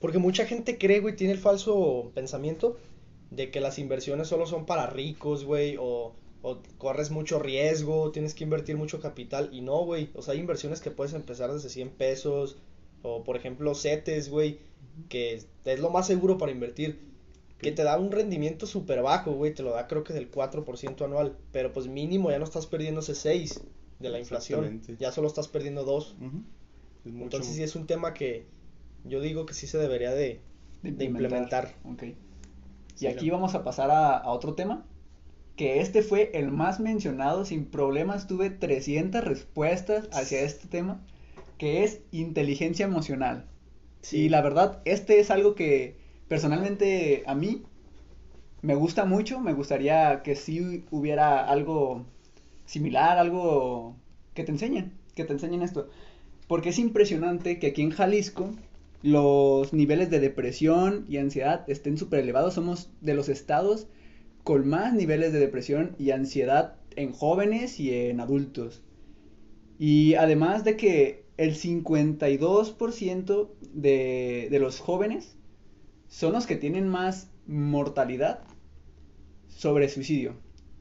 [0.00, 2.78] porque mucha gente cree, güey, tiene el falso pensamiento
[3.30, 8.32] de que las inversiones solo son para ricos, güey, o, o corres mucho riesgo, tienes
[8.32, 11.68] que invertir mucho capital, y no, güey, o sea, hay inversiones que puedes empezar desde
[11.68, 12.56] 100 pesos,
[13.02, 14.58] o por ejemplo, CETES, güey,
[15.10, 17.09] que es lo más seguro para invertir,
[17.60, 21.04] que te da un rendimiento súper bajo, güey, te lo da creo que del 4%
[21.04, 23.62] anual, pero pues mínimo ya no estás perdiendo ese 6
[23.98, 26.16] de la inflación, ya solo estás perdiendo 2.
[26.20, 26.42] Ujú.
[27.04, 28.46] Es mucho- Entonces sí es un tema que
[29.04, 30.40] yo digo que sí se debería de,
[30.82, 31.74] de implementar.
[31.84, 32.02] Ok.
[32.04, 32.14] Y
[32.94, 34.84] Sí, aquí vamos a pasar a, a otro tema,
[35.56, 41.02] que este fue el más mencionado, sin problemas tuve 300 respuestas hacia este tema,
[41.58, 43.46] que es inteligencia emocional.
[44.02, 44.18] Sí.
[44.22, 45.96] Y la verdad, este es algo que
[46.30, 47.64] personalmente a mí
[48.62, 52.06] me gusta mucho, me gustaría que sí hubiera algo
[52.66, 53.96] similar, algo
[54.32, 55.88] que te enseñen, que te enseñen esto.
[56.46, 58.52] Porque es impresionante que aquí en Jalisco
[59.02, 62.54] los niveles de depresión y ansiedad estén súper elevados.
[62.54, 63.88] Somos de los estados
[64.44, 68.84] con más niveles de depresión y ansiedad en jóvenes y en adultos.
[69.80, 75.34] Y además de que el 52% de, de los jóvenes
[76.10, 78.42] son los que tienen más mortalidad
[79.48, 80.34] sobre suicidio.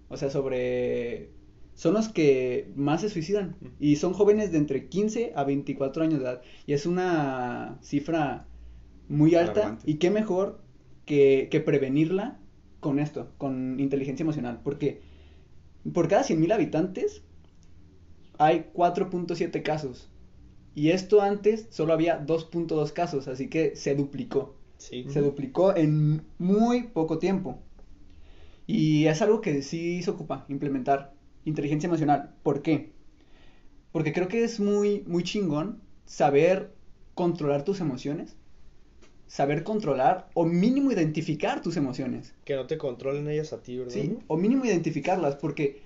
[0.09, 1.29] O sea, sobre...
[1.75, 3.55] Son los que más se suicidan.
[3.79, 6.41] Y son jóvenes de entre 15 a 24 años de edad.
[6.65, 8.47] Y es una cifra
[9.07, 9.61] muy alta.
[9.61, 9.89] Alarmante.
[9.89, 10.61] Y qué mejor
[11.05, 12.39] que, que prevenirla
[12.79, 14.61] con esto, con inteligencia emocional.
[14.63, 15.01] Porque
[15.93, 17.21] por cada 100.000 habitantes
[18.39, 20.09] hay 4.7 casos.
[20.73, 24.58] Y esto antes solo había 2.2 casos, así que se duplicó.
[24.79, 25.05] Sí.
[25.09, 27.59] Se duplicó en muy poco tiempo.
[28.65, 31.13] Y es algo que sí se ocupa implementar
[31.45, 32.33] inteligencia emocional.
[32.43, 32.91] ¿Por qué?
[33.91, 36.73] Porque creo que es muy, muy chingón saber
[37.13, 38.35] controlar tus emociones,
[39.27, 42.33] saber controlar o mínimo identificar tus emociones.
[42.45, 43.93] Que no te controlen ellas a ti, ¿verdad?
[43.93, 45.81] Sí, o mínimo identificarlas, porque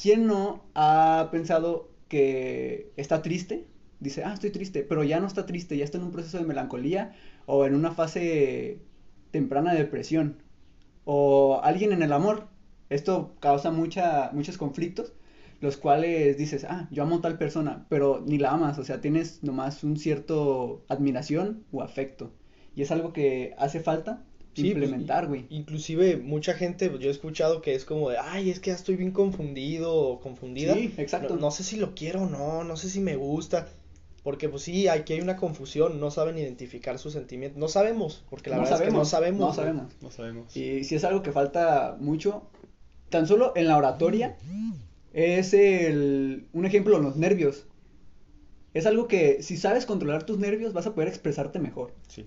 [0.00, 3.66] ¿quién no ha pensado que está triste?
[4.00, 6.44] Dice, ah, estoy triste, pero ya no está triste, ya está en un proceso de
[6.44, 7.14] melancolía
[7.48, 8.78] o en una fase
[9.30, 10.36] temprana de depresión.
[11.04, 12.46] O alguien en el amor.
[12.90, 15.14] Esto causa mucha, muchos conflictos,
[15.60, 19.00] los cuales dices, ah, yo amo a tal persona, pero ni la amas, o sea,
[19.00, 22.32] tienes nomás un cierto admiración o afecto.
[22.76, 24.22] Y es algo que hace falta
[24.54, 25.46] Sí, pues, implementar, güey.
[25.50, 28.76] Inclusive mucha gente, pues, yo he escuchado que es como de, ay, es que ya
[28.76, 30.74] estoy bien confundido o confundida.
[30.74, 31.34] Sí, exacto.
[31.34, 33.68] No, no sé si lo quiero o no, no sé si me gusta.
[34.28, 37.58] Porque pues sí, aquí hay una confusión, no saben identificar sus sentimientos.
[37.58, 39.56] No sabemos, porque la no verdad es que no sabemos, sabemos.
[39.56, 40.02] no sabemos.
[40.02, 40.54] No sabemos.
[40.54, 42.42] Y si es algo que falta mucho,
[43.08, 44.36] tan solo en la oratoria
[45.14, 47.64] es el, un ejemplo, los nervios.
[48.74, 51.94] Es algo que si sabes controlar tus nervios vas a poder expresarte mejor.
[52.08, 52.26] Sí.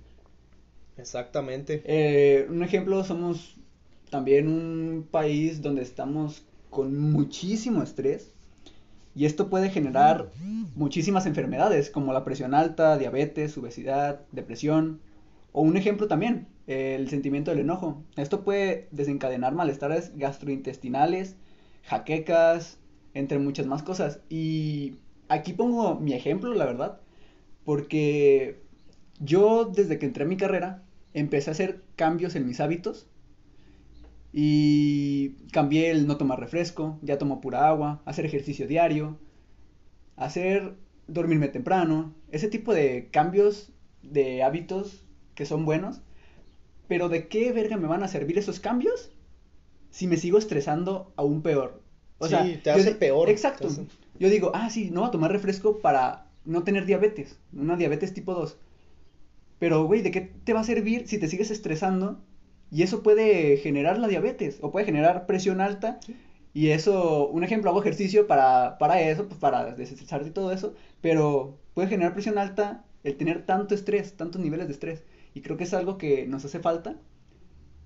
[0.98, 1.84] Exactamente.
[1.86, 3.58] Eh, un ejemplo, somos
[4.10, 8.32] también un país donde estamos con muchísimo estrés
[9.16, 10.32] y esto puede generar
[10.76, 15.02] muchísimas enfermedades como la presión alta, diabetes, obesidad, depresión
[15.52, 18.04] o un ejemplo también, el sentimiento del enojo.
[18.16, 21.36] Esto puede desencadenar malestares gastrointestinales,
[21.84, 22.80] jaquecas,
[23.14, 24.22] entre muchas más cosas.
[24.30, 24.96] Y
[25.28, 27.02] aquí pongo mi ejemplo, la verdad,
[27.66, 28.62] porque
[29.20, 33.08] yo desde que entré a mi carrera empecé a hacer cambios en mis hábitos
[34.34, 39.18] y cambié el no tomar refresco, ya tomo pura agua, hacer ejercicio diario,
[40.16, 40.76] hacer
[41.08, 43.72] dormirme temprano, ese tipo de cambios
[44.04, 45.04] de hábitos
[45.36, 46.02] que son buenos,
[46.88, 49.12] pero ¿de qué verga me van a servir esos cambios
[49.92, 51.82] si me sigo estresando aún peor?
[52.20, 53.68] O Sí, sea, te hace peor, Exacto.
[53.68, 53.86] hace-
[54.20, 58.14] Yo digo, ah, sí, no voy a tomar refresco para no tener diabetes, una diabetes
[58.14, 58.58] tipo 2.
[59.60, 62.20] Pero, güey, ¿de qué te va a servir si te sigues estresando?
[62.72, 66.00] Y eso puede generar la diabetes o puede generar presión alta.
[66.54, 70.74] Y eso, un ejemplo, hago ejercicio para, para eso, pues para desestresarte y todo eso.
[71.02, 75.04] Pero puede generar presión alta el tener tanto estrés, tantos niveles de estrés.
[75.34, 76.98] Y creo que es algo que nos hace falta,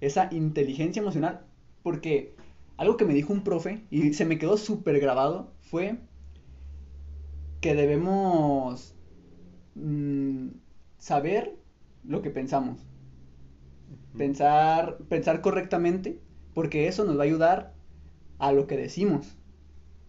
[0.01, 1.41] esa inteligencia emocional.
[1.83, 2.35] Porque
[2.77, 5.97] algo que me dijo un profe y se me quedó súper grabado fue
[7.61, 8.93] que debemos
[9.75, 10.49] mm,
[10.99, 11.55] saber
[12.03, 12.85] lo que pensamos.
[14.17, 16.19] Pensar, pensar correctamente,
[16.53, 17.73] porque eso nos va a ayudar
[18.39, 19.37] a lo que decimos.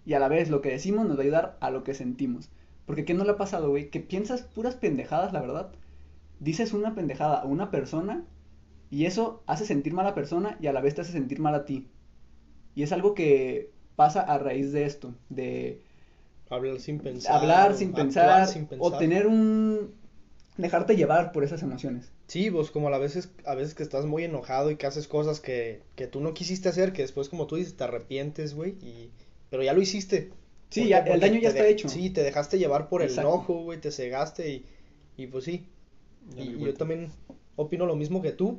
[0.04, 2.50] Y a la vez lo que decimos nos va a ayudar a lo que sentimos.
[2.86, 3.90] Porque ¿qué no le ha pasado, güey?
[3.90, 5.72] Que piensas puras pendejadas, la verdad.
[6.38, 8.24] Dices una pendejada a una persona
[8.90, 11.40] y eso hace sentir mal a la persona y a la vez te hace sentir
[11.40, 11.88] mal a ti.
[12.74, 15.82] Y es algo que pasa a raíz de esto, de
[16.48, 17.34] Hablar sin pensar.
[17.34, 19.94] hablar sin pensar, sin o tener un
[20.56, 22.10] dejarte llevar por esas emociones.
[22.28, 25.06] Sí, vos como a la veces, a veces que estás muy enojado y que haces
[25.06, 28.72] cosas que, que tú no quisiste hacer, que después como tú dices te arrepientes, güey,
[28.82, 29.10] y
[29.48, 30.32] pero ya lo hiciste.
[30.70, 31.88] Sí, ¿Por ya- el daño ya te está de- hecho.
[31.88, 34.66] Sí, te dejaste llevar por el enojo, güey, te cegaste y,
[35.16, 35.66] y pues sí.
[36.36, 37.10] Y, y yo también
[37.54, 38.58] opino lo mismo que tú,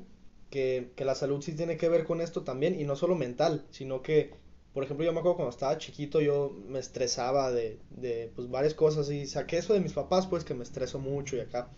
[0.50, 3.66] que, que la salud sí tiene que ver con esto también, y no solo mental,
[3.70, 4.32] sino que,
[4.74, 8.74] por ejemplo, yo me acuerdo cuando estaba chiquito, yo me estresaba de, de pues varias
[8.74, 11.70] cosas, y saqué eso de mis papás, pues que me estreso mucho y acá.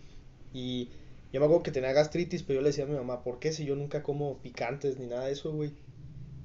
[0.54, 0.90] Y
[1.32, 3.52] yo me acuerdo que tenía gastritis, pero yo le decía a mi mamá, ¿por qué
[3.52, 5.74] si yo nunca como picantes ni nada de eso, güey?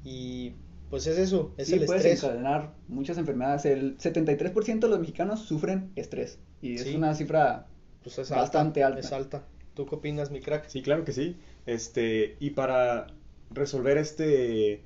[0.04, 0.52] Y
[0.90, 2.20] pues es eso, es Sí, el puede estrés.
[2.20, 3.64] desencadenar muchas enfermedades.
[3.64, 6.38] El 73% de los mexicanos sufren estrés.
[6.60, 6.94] Y es Sí.
[6.96, 7.66] una cifra
[8.02, 9.06] Pues es bastante alta, alta.
[9.06, 9.48] es alta.
[9.74, 10.68] ¿Tú qué opinas, mi crack?
[10.68, 11.36] Sí, claro que sí.
[11.66, 13.06] Este, y para
[13.50, 14.82] resolver este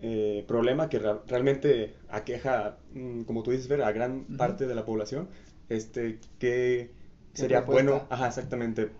[0.00, 4.84] eh, problema que realmente aqueja, mm, como tú dices, Ver, a gran parte de la
[4.84, 5.28] población,
[5.68, 6.97] este, ¿qué ¿Qué
[7.34, 7.92] sería propuesta?
[7.92, 8.90] bueno, ajá, exactamente,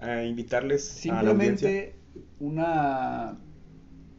[0.00, 1.68] a invitarles a la audiencia?
[1.68, 1.94] simplemente
[2.40, 3.38] una,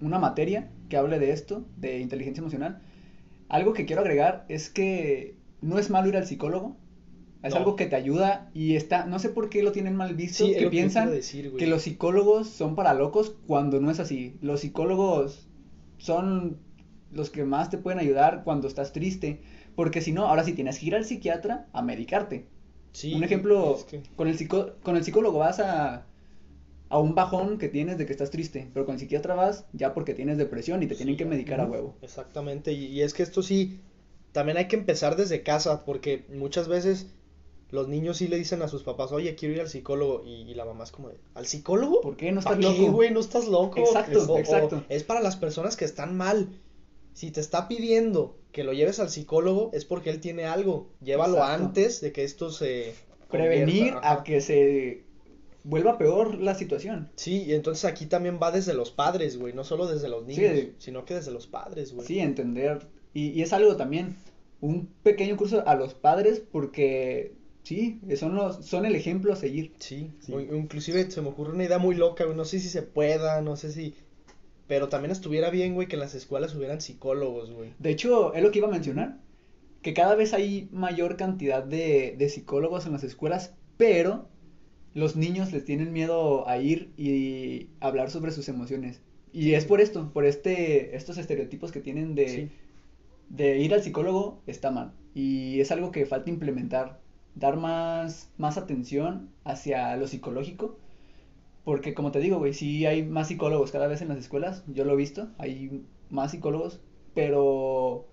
[0.01, 2.81] una materia que hable de esto, de inteligencia emocional.
[3.49, 6.77] Algo que quiero agregar es que no es malo ir al psicólogo.
[7.43, 7.59] Es No.
[7.59, 10.53] algo que te ayuda y está, no sé por qué lo tienen mal visto, Sí,
[10.53, 14.37] que lo piensan decir, que los psicólogos son para locos cuando no es así.
[14.41, 15.47] Los psicólogos
[15.97, 16.57] son
[17.11, 19.41] los que más te pueden ayudar cuando estás triste,
[19.75, 22.45] porque si no, ahora sí tienes que ir al psiquiatra a medicarte.
[22.93, 26.05] Sí, un ejemplo, es que- con, el psico- con el psicólogo vas a,
[26.89, 29.93] a un bajón que tienes de que estás triste, pero con el psiquiatra vas ya
[29.93, 31.95] porque tienes depresión y te tienen que medicar a huevo.
[32.01, 33.79] Exactamente, y, y es que esto sí,
[34.31, 37.07] también hay que empezar desde casa, porque muchas veces
[37.71, 40.53] los niños sí le dicen a sus papás, oye, quiero ir al psicólogo, y, y
[40.55, 42.01] la mamá es como, ¿al psicólogo?
[42.01, 42.91] ¿Por qué no ¿Pa' estás loco?
[42.93, 43.11] güey?
[43.11, 43.79] No estás loco.
[43.79, 44.83] Exacto, O- o exacto.
[44.89, 46.49] es para las personas que están mal.
[47.13, 50.89] Si te está pidiendo que lo lleves al psicólogo es porque él tiene algo.
[51.03, 51.63] Llévalo Exacto.
[51.65, 52.93] antes de que esto se
[53.29, 55.03] Prevenir a que se
[55.63, 57.09] vuelva peor la situación.
[57.15, 60.39] Sí, y entonces aquí también va desde los padres, güey, no solo desde los Sí.
[60.41, 62.07] niños, sino que desde los padres, güey.
[62.07, 62.87] Sí, entender.
[63.13, 64.15] Y, y es algo también,
[64.61, 69.73] un pequeño curso a los padres porque, sí, son, los, son el ejemplo a seguir.
[69.77, 70.33] Sí, Sí.
[70.33, 73.41] o- inclusive se me ocurre una idea muy loca, güey, no sé si se pueda,
[73.41, 73.93] no sé si...
[74.69, 77.71] Pero también estuviera bien, güey, que en las escuelas hubieran psicólogos, güey.
[77.79, 79.17] De hecho, es lo que iba a mencionar,
[79.81, 84.27] que cada vez hay mayor cantidad de, de psicólogos en las escuelas, pero
[84.93, 89.01] los niños les tienen miedo a ir y hablar sobre sus emociones.
[89.33, 92.49] Y es por esto, por este, estos estereotipos que tienen de, Sí.
[93.29, 94.93] de ir al psicólogo está mal.
[95.15, 96.99] Y es algo que falta implementar,
[97.35, 100.77] dar más, más atención hacia lo psicológico.
[101.69, 104.85] Porque como te digo, güey, sí hay más psicólogos cada vez en las escuelas, yo
[104.85, 106.79] lo he visto, hay más psicólogos,
[107.13, 108.07] pero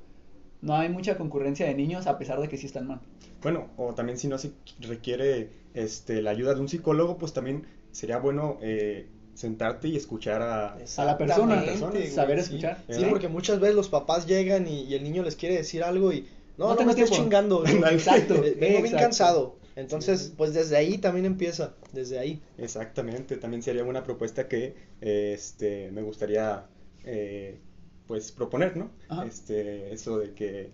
[0.60, 3.00] no hay mucha concurrencia de niños a pesar de que sí están mal.
[3.40, 7.64] Bueno, o también si no se requiere este, la ayuda de un psicólogo, pues también
[7.92, 10.74] sería bueno eh, sentarte y escuchar a...
[10.74, 12.44] A la persona, güey, saber sí.
[12.44, 12.82] escuchar.
[12.90, 13.06] Sí, ¿Sí?
[13.08, 16.28] porque muchas veces los papás llegan y, y el niño les quiere decir algo y...
[16.58, 17.24] No, No no, tengo me estés tiempo".
[17.24, 17.66] chingando.
[17.90, 19.56] Exacto, Vengo bien cansado.
[19.76, 22.40] Entonces, pues desde ahí también empieza, desde ahí.
[22.58, 26.66] Exactamente, también sería una propuesta que eh, este, me gustaría
[27.04, 27.58] eh,
[28.06, 28.90] pues proponer, ¿no?
[29.08, 29.26] Ajá.
[29.26, 30.70] Este, eso de que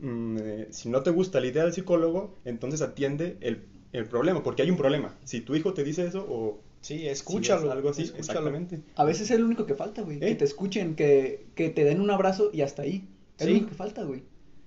[0.00, 3.62] mm, eh, si no te gusta la idea del psicólogo, entonces atiende el,
[3.92, 5.16] el problema, porque hay un problema.
[5.24, 7.70] Si tu hijo te dice eso o Sí, si es escúchalo.
[7.70, 8.50] algo así, escúchalo.
[8.50, 8.80] exactamente.
[8.96, 10.34] A veces es lo único que falta, güey, que ¿Eh?
[10.34, 13.08] te escuchen, que, que te den un abrazo y hasta ahí.
[13.38, 14.24] Es lo único que falta, güey.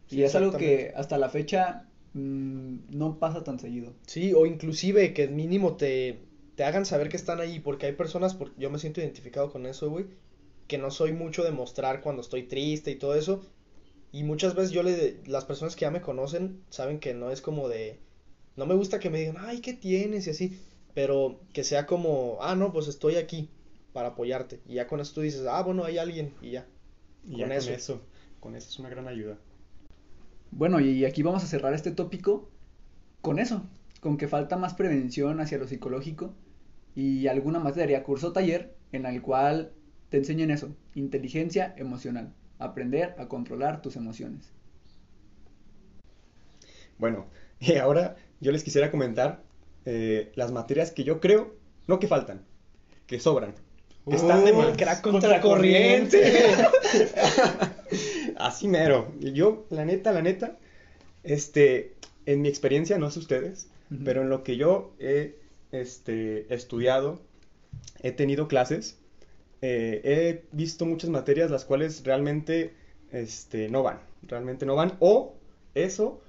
[0.07, 3.93] Sí, Y es algo que hasta la fecha mm, no pasa tan seguido.
[4.07, 6.19] Sí, o inclusive que mínimo te,
[6.55, 9.67] te hagan saber que están ahí, porque hay personas, por- yo me siento identificado con
[9.67, 10.07] eso, güey,
[10.67, 13.41] que no soy mucho de mostrar cuando estoy triste y todo eso,
[14.13, 17.41] y muchas veces yo le, las personas que ya me conocen saben que no es
[17.41, 17.99] como de,
[18.57, 20.27] no me gusta que me digan, ay, ¿qué tienes?
[20.27, 20.59] y así,
[20.95, 23.49] pero que sea como, ah, no, pues estoy aquí
[23.93, 26.67] para apoyarte, y ya con eso tú dices, ah, bueno, hay alguien, y ya.
[27.29, 28.01] Y ya Con eso,
[28.39, 29.39] con eso es una gran ayuda.
[30.51, 32.49] Bueno, y aquí vamos a cerrar este tópico
[33.21, 33.63] con eso,
[34.01, 36.33] con que falta más prevención hacia lo psicológico
[36.95, 39.71] y alguna materia, curso o taller, en el cual
[40.09, 44.53] te enseñen eso, inteligencia emocional, aprender a controlar tus emociones.
[46.97, 47.25] Bueno,
[47.59, 49.43] y ahora yo les quisiera comentar
[49.85, 51.55] eh, las materias que yo creo,
[51.87, 52.45] no que faltan,
[53.07, 53.53] que sobran,
[54.09, 54.77] que están de Uh, más.
[54.77, 56.21] crack contracorriente.
[58.37, 59.11] Así mero.
[59.19, 60.57] Yo, la neta, la neta,
[61.23, 61.95] este,
[62.25, 63.69] en mi experiencia, no sé ustedes,
[64.03, 65.35] pero en lo que yo he
[65.71, 67.21] este, estudiado,
[68.01, 68.97] he tenido clases,
[69.61, 72.73] eh, he visto muchas materias las cuales realmente
[73.11, 75.35] este, no van, realmente no van, o
[75.75, 76.21] eso,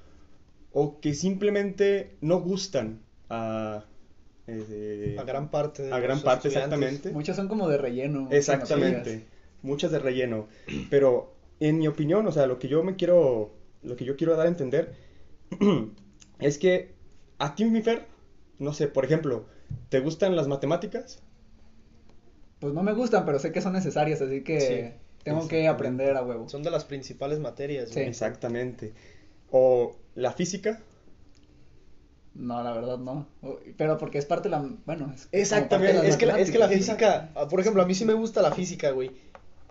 [0.73, 3.85] o que simplemente no gustan a,
[4.47, 7.11] eh, A gran parte de a gran parte, exactamente.
[7.11, 8.29] Muchas son como de relleno.
[8.31, 9.25] Exactamente,
[9.62, 10.49] muchas de relleno.
[10.90, 14.37] Pero en mi opinión, o sea, lo que yo me quiero, lo que yo quiero
[14.37, 14.95] dar a entender
[16.38, 16.95] es que
[17.38, 18.07] a ti, mi Fer,
[18.59, 19.47] no sé, por ejemplo,
[19.88, 21.23] ¿te gustan las matemáticas?
[22.61, 26.16] Pues no me gustan, pero sé que son necesarias, así que Sí, tengo que aprender
[26.16, 26.49] a huevo.
[26.49, 27.95] Son de las principales materias, Sí.
[27.97, 28.09] güey.
[28.09, 28.95] Exactamente.
[29.51, 30.81] ¿O la física?
[32.35, 33.27] No, la verdad no.
[33.77, 34.69] Pero porque es parte de la...
[34.85, 37.83] Bueno, es Exactamente, parte de las Es que, la- es que la física, por ejemplo,
[37.83, 39.12] a mí sí me gusta la física, güey,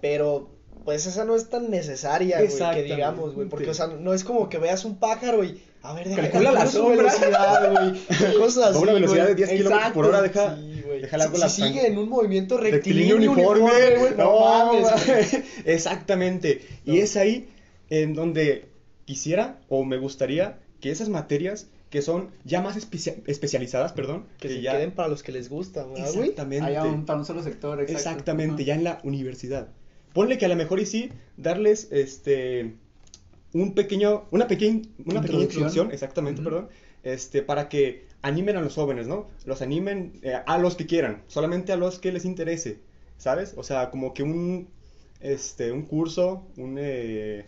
[0.02, 0.50] pero
[0.83, 4.23] pues esa no es tan necesaria, güey, que digamos, güey, porque, o sea, no es
[4.23, 6.97] como que veas un pájaro y, a ver, deja Calcula la sombra.
[6.97, 11.01] velocidad, güey, cosas A así, una velocidad de 10 kilómetros por hora, deja, Sí, güey.
[11.01, 15.43] deja la Si- tan- sigue en un movimiento rectilíneo uniforme, güey, no, mames, güey.
[15.65, 16.61] Exactamente.
[16.85, 17.47] Y es ahí
[17.89, 18.65] en donde
[19.05, 24.49] quisiera o me gustaría que esas materias que son ya más especia- especializadas, perdón, Que
[24.49, 26.29] se ya queden para los que les gusta, ¿verdad, güey.
[26.29, 27.97] exactamente, un, para un solo sector, exacto.
[27.97, 29.67] exactamente, ya en la universidad.
[30.15, 32.73] Ponle que a lo mejor y sí darles este
[33.51, 35.91] un pequeño una pequeña una pequeña Introducción.
[35.91, 36.69] exactamente, perdón,
[37.04, 39.28] este para que animen a los jóvenes, ¿no?
[39.45, 42.80] Los animen eh, a los que quieran, solamente a los que les interese,
[43.18, 43.55] ¿sabes?
[43.57, 44.70] O sea, como que un
[45.20, 47.45] este un curso, un eh,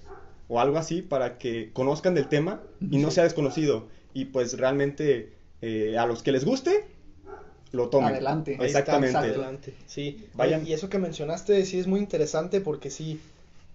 [0.49, 2.61] o algo así para que conozcan del tema
[2.91, 6.83] y no sea desconocido y pues realmente eh, a los que les guste
[7.77, 8.09] lo tomen.
[8.09, 8.53] Adelante.
[8.53, 9.17] Está, Exactamente.
[9.17, 9.73] adelante.
[9.85, 10.67] Sí, Vayan.
[10.67, 13.21] y eso que mencionaste sí es muy interesante porque sí,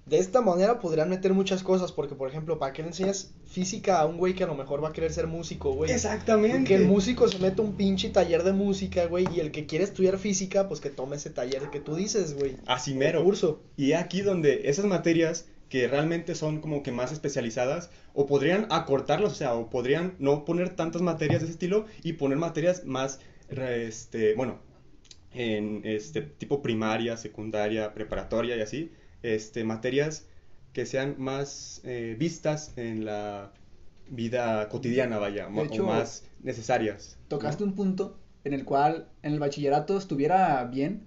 [0.04, 4.00] de esta manera podrían meter muchas cosas, porque por ejemplo, ¿para qué le enseñas física
[4.00, 5.92] a un güey que a lo mejor va a querer ser músico, güey?
[5.92, 6.64] Exactamente.
[6.64, 9.84] Que el músico se mete un pinche taller de música, güey, y el que quiere
[9.84, 12.56] estudiar física, pues que tome ese taller que tú dices, güey.
[12.66, 13.22] Así mero.
[13.22, 13.60] curso.
[13.76, 19.32] Y aquí donde esas materias que realmente son como que más especializadas o podrían acortarlas,
[19.32, 23.20] o sea, o podrían no poner tantas materias de ese estilo y poner materias más,
[23.58, 24.58] este, bueno,
[25.32, 28.92] en este tipo primaria, secundaria, preparatoria y así,
[29.22, 30.26] este, materias
[30.72, 33.52] que sean más eh, vistas en la
[34.08, 37.18] vida cotidiana, vaya, De hecho, o más necesarias.
[37.22, 37.28] ¿no?
[37.28, 41.06] Tocaste un punto en el cual en el bachillerato estuviera bien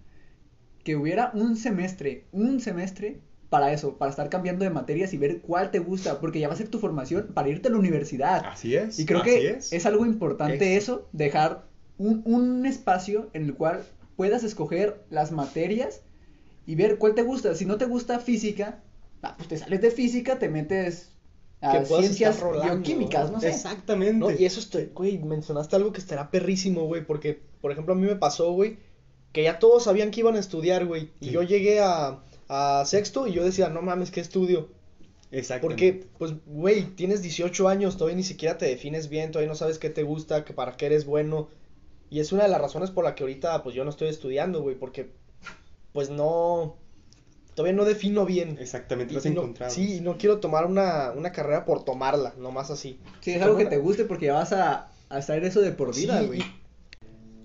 [0.83, 3.19] que hubiera un semestre, un semestre
[3.49, 6.53] para eso, para estar cambiando de materias y ver cuál te gusta, porque ya va
[6.53, 8.43] a ser tu formación para irte a la universidad.
[8.45, 8.99] Así es.
[8.99, 9.73] Y creo así que es.
[9.73, 9.85] es.
[9.85, 11.65] algo importante eso, dejar
[11.97, 13.83] un, un espacio en el cual
[14.15, 16.01] puedas escoger las materias
[16.65, 17.55] y ver cuál te gusta.
[17.55, 18.81] Si no te gusta física,
[19.21, 21.11] ah, pues te sales de física, te metes
[21.61, 23.49] a ciencias rolando, bioquímicas, no sé.
[23.49, 24.17] Exactamente.
[24.17, 27.97] No, y eso estoy, güey, mencionaste algo que estará perrísimo, güey, porque, por ejemplo, a
[27.97, 28.77] mí me pasó, güey,
[29.31, 33.27] que ya todos sabían que iban a estudiar, güey, y yo llegué a, a sexto
[33.27, 34.69] y yo decía, no mames, ¿qué estudio?
[35.31, 35.93] Exactamente.
[35.93, 39.79] Porque, pues, güey, tienes 18 años, todavía ni siquiera te defines bien, todavía no sabes
[39.79, 41.49] qué te gusta, que para qué eres bueno,
[42.09, 44.61] y es una de las razones por la que ahorita, pues, yo no estoy estudiando,
[44.61, 45.11] güey, porque,
[45.93, 46.75] pues, no,
[47.55, 48.57] todavía no defino bien.
[48.59, 49.73] Exactamente, lo has no- encontrado.
[49.73, 52.99] sí, y no quiero tomar una, una carrera por tomarla, nomás así.
[53.21, 54.73] Sí, es algo que te guste porque ya vas a,
[55.09, 56.39] a hacer eso de por vida, Sí, güey.
[56.41, 56.45] y-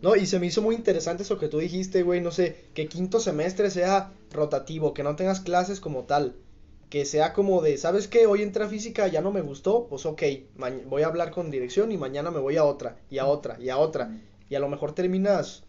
[0.02, 2.86] No, y se me hizo muy interesante eso que tú dijiste, güey, no sé, que
[2.88, 6.36] quinto semestre sea rotativo, que no tengas clases como tal,
[6.88, 8.26] que sea como de, ¿sabes qué?
[8.26, 10.22] Hoy entré a física, ya no me gustó, pues ok,
[10.86, 13.68] voy a hablar con dirección y mañana me voy a otra, y a otra, y
[13.68, 14.10] a otra,
[14.50, 15.64] y a lo mejor terminas,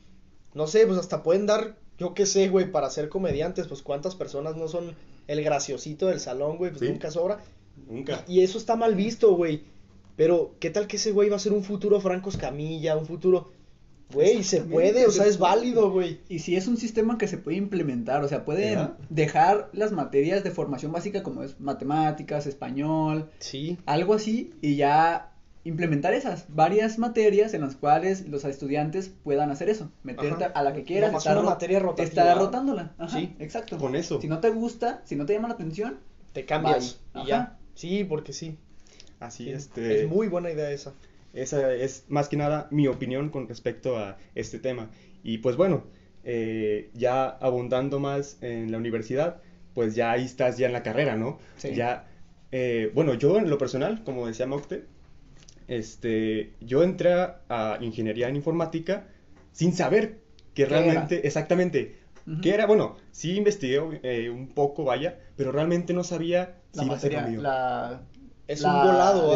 [0.54, 4.16] no sé, pues hasta pueden dar, yo qué sé, güey, para ser comediantes, pues cuántas
[4.16, 4.96] personas no son
[5.28, 6.90] el graciosito del salón, güey, pues Sí.
[6.90, 7.40] nunca sobra,
[7.88, 8.26] Nunca.
[8.28, 9.64] y eso está mal visto, güey.
[10.18, 13.52] Pero, ¿qué tal que ese güey va a ser un futuro Franco Escamilla, un futuro...
[14.14, 16.20] Güey, se puede, o se sea, es válido, güey.
[16.28, 18.98] Y si es un sistema que se puede implementar, o sea, pueden Ajá.
[19.10, 23.78] dejar las materias de formación básica como es matemáticas, español, Sí.
[23.86, 25.31] algo así, y ya
[25.64, 30.54] implementar esas varias materias en las cuales los estudiantes puedan hacer eso, meterte Ajá.
[30.60, 32.08] a la que quieras, estar, una ro- materia rotativa.
[32.24, 32.94] estar rotándola.
[32.98, 33.36] Ajá, Sí.
[33.40, 33.78] exacto.
[33.78, 34.20] Con eso.
[34.20, 36.00] Si no te gusta, si no te llama la atención,
[36.34, 37.58] Te cambias y ya.
[37.76, 38.58] Sí, porque sí.
[39.20, 40.04] Así, Es, este...
[40.04, 40.94] es muy buena idea esa.
[41.34, 44.90] Esa es más que nada mi opinión con respecto a este tema.
[45.24, 45.84] Y pues bueno,
[46.24, 49.42] eh, ya abundando más en la universidad,
[49.74, 51.38] pues ya ahí estás ya en la carrera, ¿no?
[51.58, 51.74] Sí.
[51.76, 52.08] Ya,
[52.52, 54.86] eh, bueno, yo en lo personal, como decía Mocte,
[55.72, 59.08] este, yo entré a, ingeniería en informática
[59.54, 60.20] sin saber
[60.54, 61.96] que ¿Qué realmente, exactamente,
[62.28, 62.42] Ujú.
[62.42, 66.86] qué era, bueno, sí investigué eh, un poco, vaya, pero realmente no sabía la si
[66.88, 67.42] iba a ser materia, mío.
[67.42, 68.02] la...
[68.48, 69.32] Es la- un volado.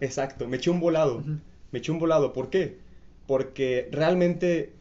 [0.00, 1.22] Exacto, me eché un volado.
[1.70, 2.32] Me eché un volado.
[2.32, 2.78] ¿Por qué?
[3.26, 4.72] Porque realmente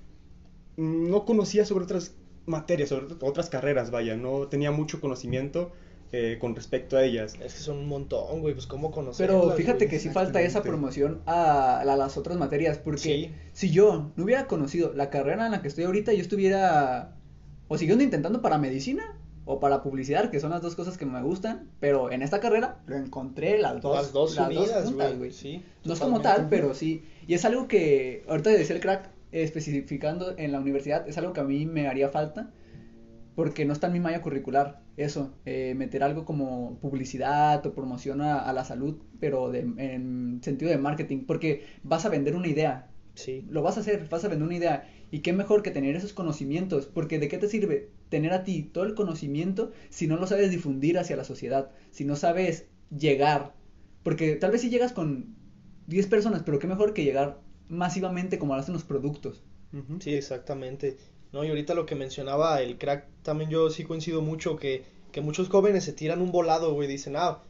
[0.77, 2.15] no conocía sobre otras
[2.45, 4.15] materias, sobre otras carreras, vaya.
[4.15, 5.73] No tenía mucho conocimiento
[6.11, 7.35] eh, con respecto a ellas.
[7.43, 9.27] Es que son un montón, güey, pues cómo conocer.
[9.27, 13.31] Pero fíjate que sí falta esa promoción a, a las otras materias, porque Sí.
[13.53, 17.13] si yo no hubiera conocido la carrera en la que estoy ahorita, yo estuviera
[17.67, 21.21] o siguiendo intentando para medicina o para publicidad, que son las dos cosas que me
[21.21, 25.31] gustan, pero en esta carrera lo encontré las dos, Las dos unidas, juntas, güey.
[25.31, 25.63] Sí.
[25.85, 27.03] No es como tal, pero sí.
[27.27, 31.39] Y es algo que, ahorita decía el crack, especificando en la universidad, es algo que
[31.41, 32.49] a mí me haría falta,
[33.37, 34.81] porque no está en mi malla curricular.
[34.97, 40.39] Eso, eh, meter algo como publicidad o promoción a, a la salud, pero de, en
[40.41, 42.89] sentido de marketing, porque vas a vender una idea.
[43.13, 43.45] Sí.
[43.47, 44.89] Lo vas a hacer, vas a vender una idea.
[45.11, 48.63] Y qué mejor que tener esos conocimientos, porque ¿de qué te sirve tener a ti
[48.63, 51.69] todo el conocimiento si no lo sabes difundir hacia la sociedad?
[51.91, 53.53] Si no sabes llegar.
[54.01, 55.35] Porque tal vez si llegas con
[55.85, 59.43] 10 personas, pero qué mejor que llegar masivamente como lo hacen los productos.
[59.99, 60.97] Sí, exactamente.
[61.37, 65.21] No, y ahorita lo que mencionaba el crack, también yo sí coincido mucho que, que
[65.21, 67.43] muchos jóvenes se tiran un volado, güey, dicen, ah,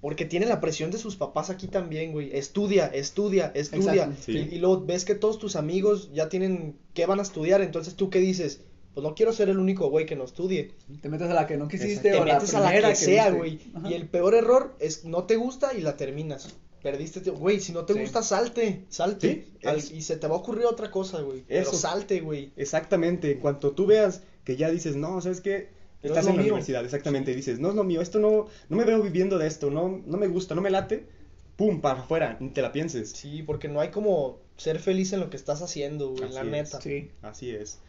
[0.00, 4.32] porque tienen la presión de sus papás aquí también, güey, estudia, estudia, estudia, Exacto, sí.
[4.50, 7.60] y, y luego ves que todos tus amigos ya tienen, ¿qué van a estudiar?
[7.60, 8.62] Entonces, ¿tú qué dices?
[8.94, 10.72] Pues no quiero ser el único güey que no estudie.
[11.00, 13.30] Te metes a la que no quisiste Te o la metes a la que sea,
[13.30, 13.38] viste.
[13.38, 13.60] güey.
[13.74, 13.88] Ajá.
[13.88, 16.56] Y el peor error es no te gusta y la terminas.
[16.82, 18.00] Perdiste, ti- güey, si no te Sí.
[18.00, 19.46] gusta, salte, salte.
[19.60, 21.44] Sí, Al- y se te va a ocurrir otra cosa, güey.
[21.46, 21.76] Pero Eso.
[21.76, 22.52] salte, güey.
[22.56, 23.32] Exactamente.
[23.32, 25.68] En cuanto tú veas que ya dices, no, ¿sabes qué?
[26.02, 26.52] No Estás es en la mío.
[26.54, 27.32] universidad, exactamente.
[27.32, 30.00] y Dices, no es lo mío, esto no, no me veo viviendo de esto, no,
[30.06, 31.04] no me gusta, no me late.
[31.56, 33.10] Pum, para afuera, ni te la pienses.
[33.10, 36.40] Sí, porque no hay como ser feliz en lo que estás haciendo, güey, Así la
[36.40, 36.46] es.
[36.46, 36.80] neta.
[36.80, 37.10] Sí.
[37.20, 37.80] Así es.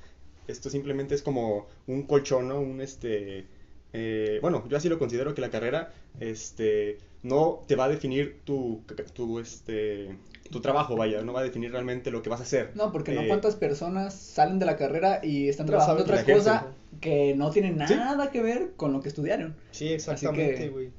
[0.47, 2.59] Esto simplemente es como un colchón, ¿no?
[2.59, 3.45] Un este
[3.93, 8.41] eh, bueno, yo así lo considero que la carrera, este, no te va a definir
[8.45, 8.81] tu,
[9.13, 10.17] tu, este,
[10.49, 12.71] tu trabajo, vaya, no va a definir realmente lo que vas a hacer.
[12.75, 16.67] No, porque no Eh, cuántas personas salen de la carrera y están trabajando otra cosa
[16.99, 17.95] que no tiene Sí.
[17.95, 19.55] nada que ver con lo que estudiaron.
[19.71, 20.89] Sí, exactamente, güey.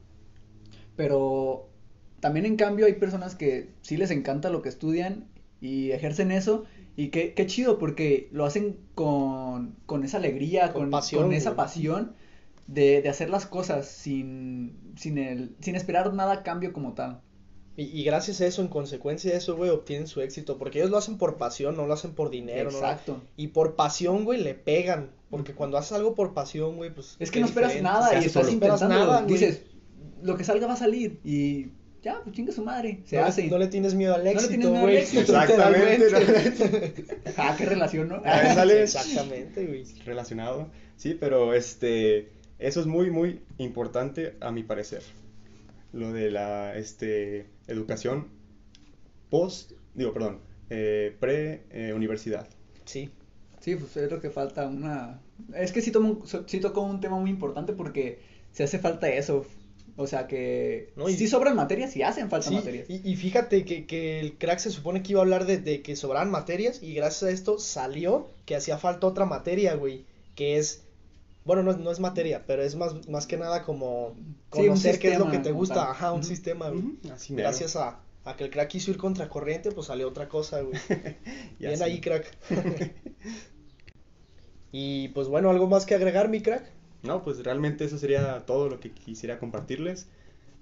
[0.97, 1.69] Pero
[2.21, 5.25] también en cambio hay personas que sí les encanta lo que estudian
[5.61, 6.65] y ejercen eso
[6.97, 11.33] y qué, qué chido porque lo hacen con, con esa alegría, Con con, pasión, con
[11.33, 12.13] esa pasión
[12.73, 17.21] de, de hacer las cosas sin, sin, el, sin esperar nada a cambio como tal.
[17.77, 20.59] Y, y gracias a eso, en consecuencia de eso, güey, obtienen su éxito.
[20.59, 22.71] Porque ellos lo hacen por pasión, no lo hacen por dinero.
[22.71, 23.23] no lo- Exacto.
[23.37, 25.11] Y por pasión, güey, le pegan.
[25.31, 27.17] Porque cuando haces algo por pasión, güey, pues.
[27.19, 27.99] Es que no esperas diferente.
[27.99, 29.63] nada y estás intentando, nada, dices,
[30.23, 31.69] lo que salga va a salir y
[32.03, 33.47] ya, pues chinga su madre, se no, hace.
[33.49, 34.97] No le tienes miedo al le éxito, tienes miedo al güey.
[34.99, 35.21] éxito.
[35.21, 35.99] Exactamente.
[36.05, 37.05] Literalmente.
[37.39, 38.17] Ah, qué relación, ¿no?
[38.25, 38.83] Ándale.
[38.83, 39.85] Exactamente, güey.
[40.05, 42.29] relacionado, sí, pero este,
[42.67, 45.03] eso es muy, muy importante a mi parecer.
[45.93, 48.29] Lo de la, este, educación
[49.31, 50.39] post, digo, perdón,
[50.71, 52.49] eh, pre-universidad.
[52.85, 53.11] Sí.
[53.61, 55.21] Sí, pues es lo que falta, una...
[55.55, 58.19] Es que sí, tomo, sí tocó un tema muy importante porque
[58.51, 59.47] se hace falta eso.
[59.97, 62.89] O sea que No, y- sí sobran materias y hacen falta Sí, materias.
[62.89, 65.83] y, y fíjate que, que el crack se supone que iba a hablar de, de
[65.83, 70.57] que sobraban materias y gracias a esto salió que hacía falta otra materia, güey, que
[70.57, 70.83] es,
[71.45, 74.99] bueno, no, es- no es materia, pero es más, más que nada como Sí, conocer
[74.99, 75.89] qué es lo que te gusta, tal.
[75.91, 76.85] ajá, un sistema, güey.
[77.13, 77.35] Así.
[77.35, 80.75] Gracias a, a que el crack quiso ir contracorriente, pues salió otra cosa, güey.
[81.59, 82.27] Y Bien ahí, crack.
[84.73, 86.65] y pues bueno, ¿algo más que agregar, mi crack?
[87.03, 90.09] No, pues realmente eso sería todo lo que quisiera compartirles.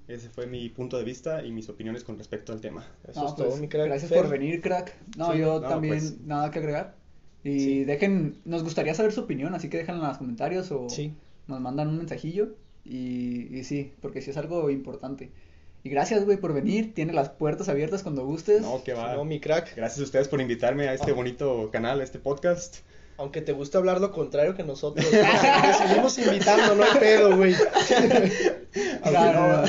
[0.08, 2.84] Ese fue mi punto de vista y mis opiniones con respecto al tema.
[3.06, 3.86] Eso No, es todo, pues, mi crack.
[3.86, 4.22] Gracias Fer.
[4.22, 4.96] por venir, crack.
[5.16, 6.20] No, Sí, yo no, también pues.
[6.22, 6.96] nada que agregar.
[7.44, 7.84] Y Sí.
[7.84, 11.12] dejen, nos gustaría saber su opinión, así que déjenla en los comentarios o Sí.
[11.46, 12.54] nos mandan un mensajillo.
[12.84, 15.30] Y, y sí, porque sí es algo importante.
[15.82, 16.92] Y gracias, güey, por venir.
[16.94, 18.60] Tiene las puertas abiertas cuando gustes.
[18.62, 19.14] No, que va.
[19.14, 19.74] No, mi crack.
[19.76, 21.14] Gracias a ustedes por invitarme a este Ah.
[21.14, 22.78] bonito canal, a este podcast.
[23.16, 25.04] Aunque te guste hablar lo contrario que nosotros.
[25.10, 27.54] Te seguimos invitando, no hay pedo, güey.
[29.02, 29.64] Claro.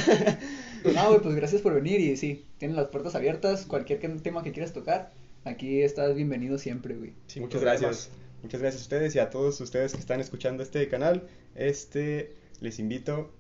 [0.93, 3.65] No, güey, pues gracias por venir y sí, tienen las puertas abiertas.
[3.65, 5.11] Cualquier tema que quieras tocar,
[5.43, 7.13] aquí estás bienvenido siempre, güey.
[7.37, 8.09] Muchas gracias.
[8.41, 11.27] Muchas gracias a ustedes y a todos ustedes que están escuchando este canal.
[11.55, 13.33] Este les invito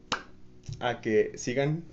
[0.79, 1.83] a que sigan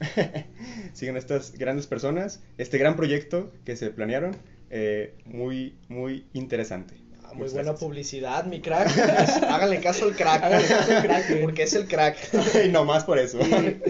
[0.93, 4.37] sigan a estas grandes personas, este gran proyecto que se planearon,
[4.71, 6.95] eh, muy muy interesante.
[7.31, 7.81] Ah, muy buena gracias.
[7.81, 8.89] publicidad, mi crack.
[9.49, 10.43] Háganle caso al crack.
[10.43, 11.41] Háganle caso al crack.
[11.43, 12.17] Porque es el crack.
[12.65, 13.39] y no más por eso.
[13.39, 13.83] Y,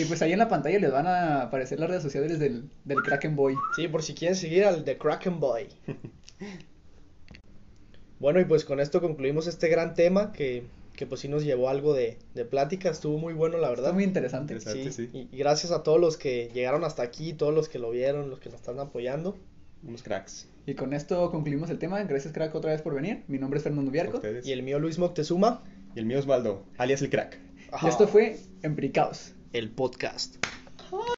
[0.00, 3.02] y pues ahí en la pantalla les van a aparecer las redes sociales del, del
[3.02, 3.54] Kraken Boy.
[3.76, 5.68] Sí, por si quieren seguir al The Kraken Boy.
[8.18, 11.68] Bueno, y pues con esto concluimos este gran tema que, que pues sí nos llevó
[11.68, 12.88] algo de, de plática.
[12.88, 13.84] Estuvo muy bueno, la verdad.
[13.86, 14.54] Está muy interesante.
[14.54, 14.90] Interesante.
[14.90, 15.28] Sí, sí.
[15.30, 18.30] Y, y gracias a todos los que llegaron hasta aquí, todos los que lo vieron,
[18.30, 19.36] los que nos están apoyando.
[19.82, 20.48] Unos cracks.
[20.66, 22.02] Y con esto concluimos el tema.
[22.02, 23.22] Gracias, crack, otra vez por venir.
[23.28, 24.20] Mi nombre es Fernando Viarco.
[24.44, 25.62] Y el mío Luis Moctezuma.
[25.94, 27.38] Y el mío Osvaldo, alias el crack.
[27.82, 29.34] Y esto fue Embricaos.
[29.52, 30.36] el podcast.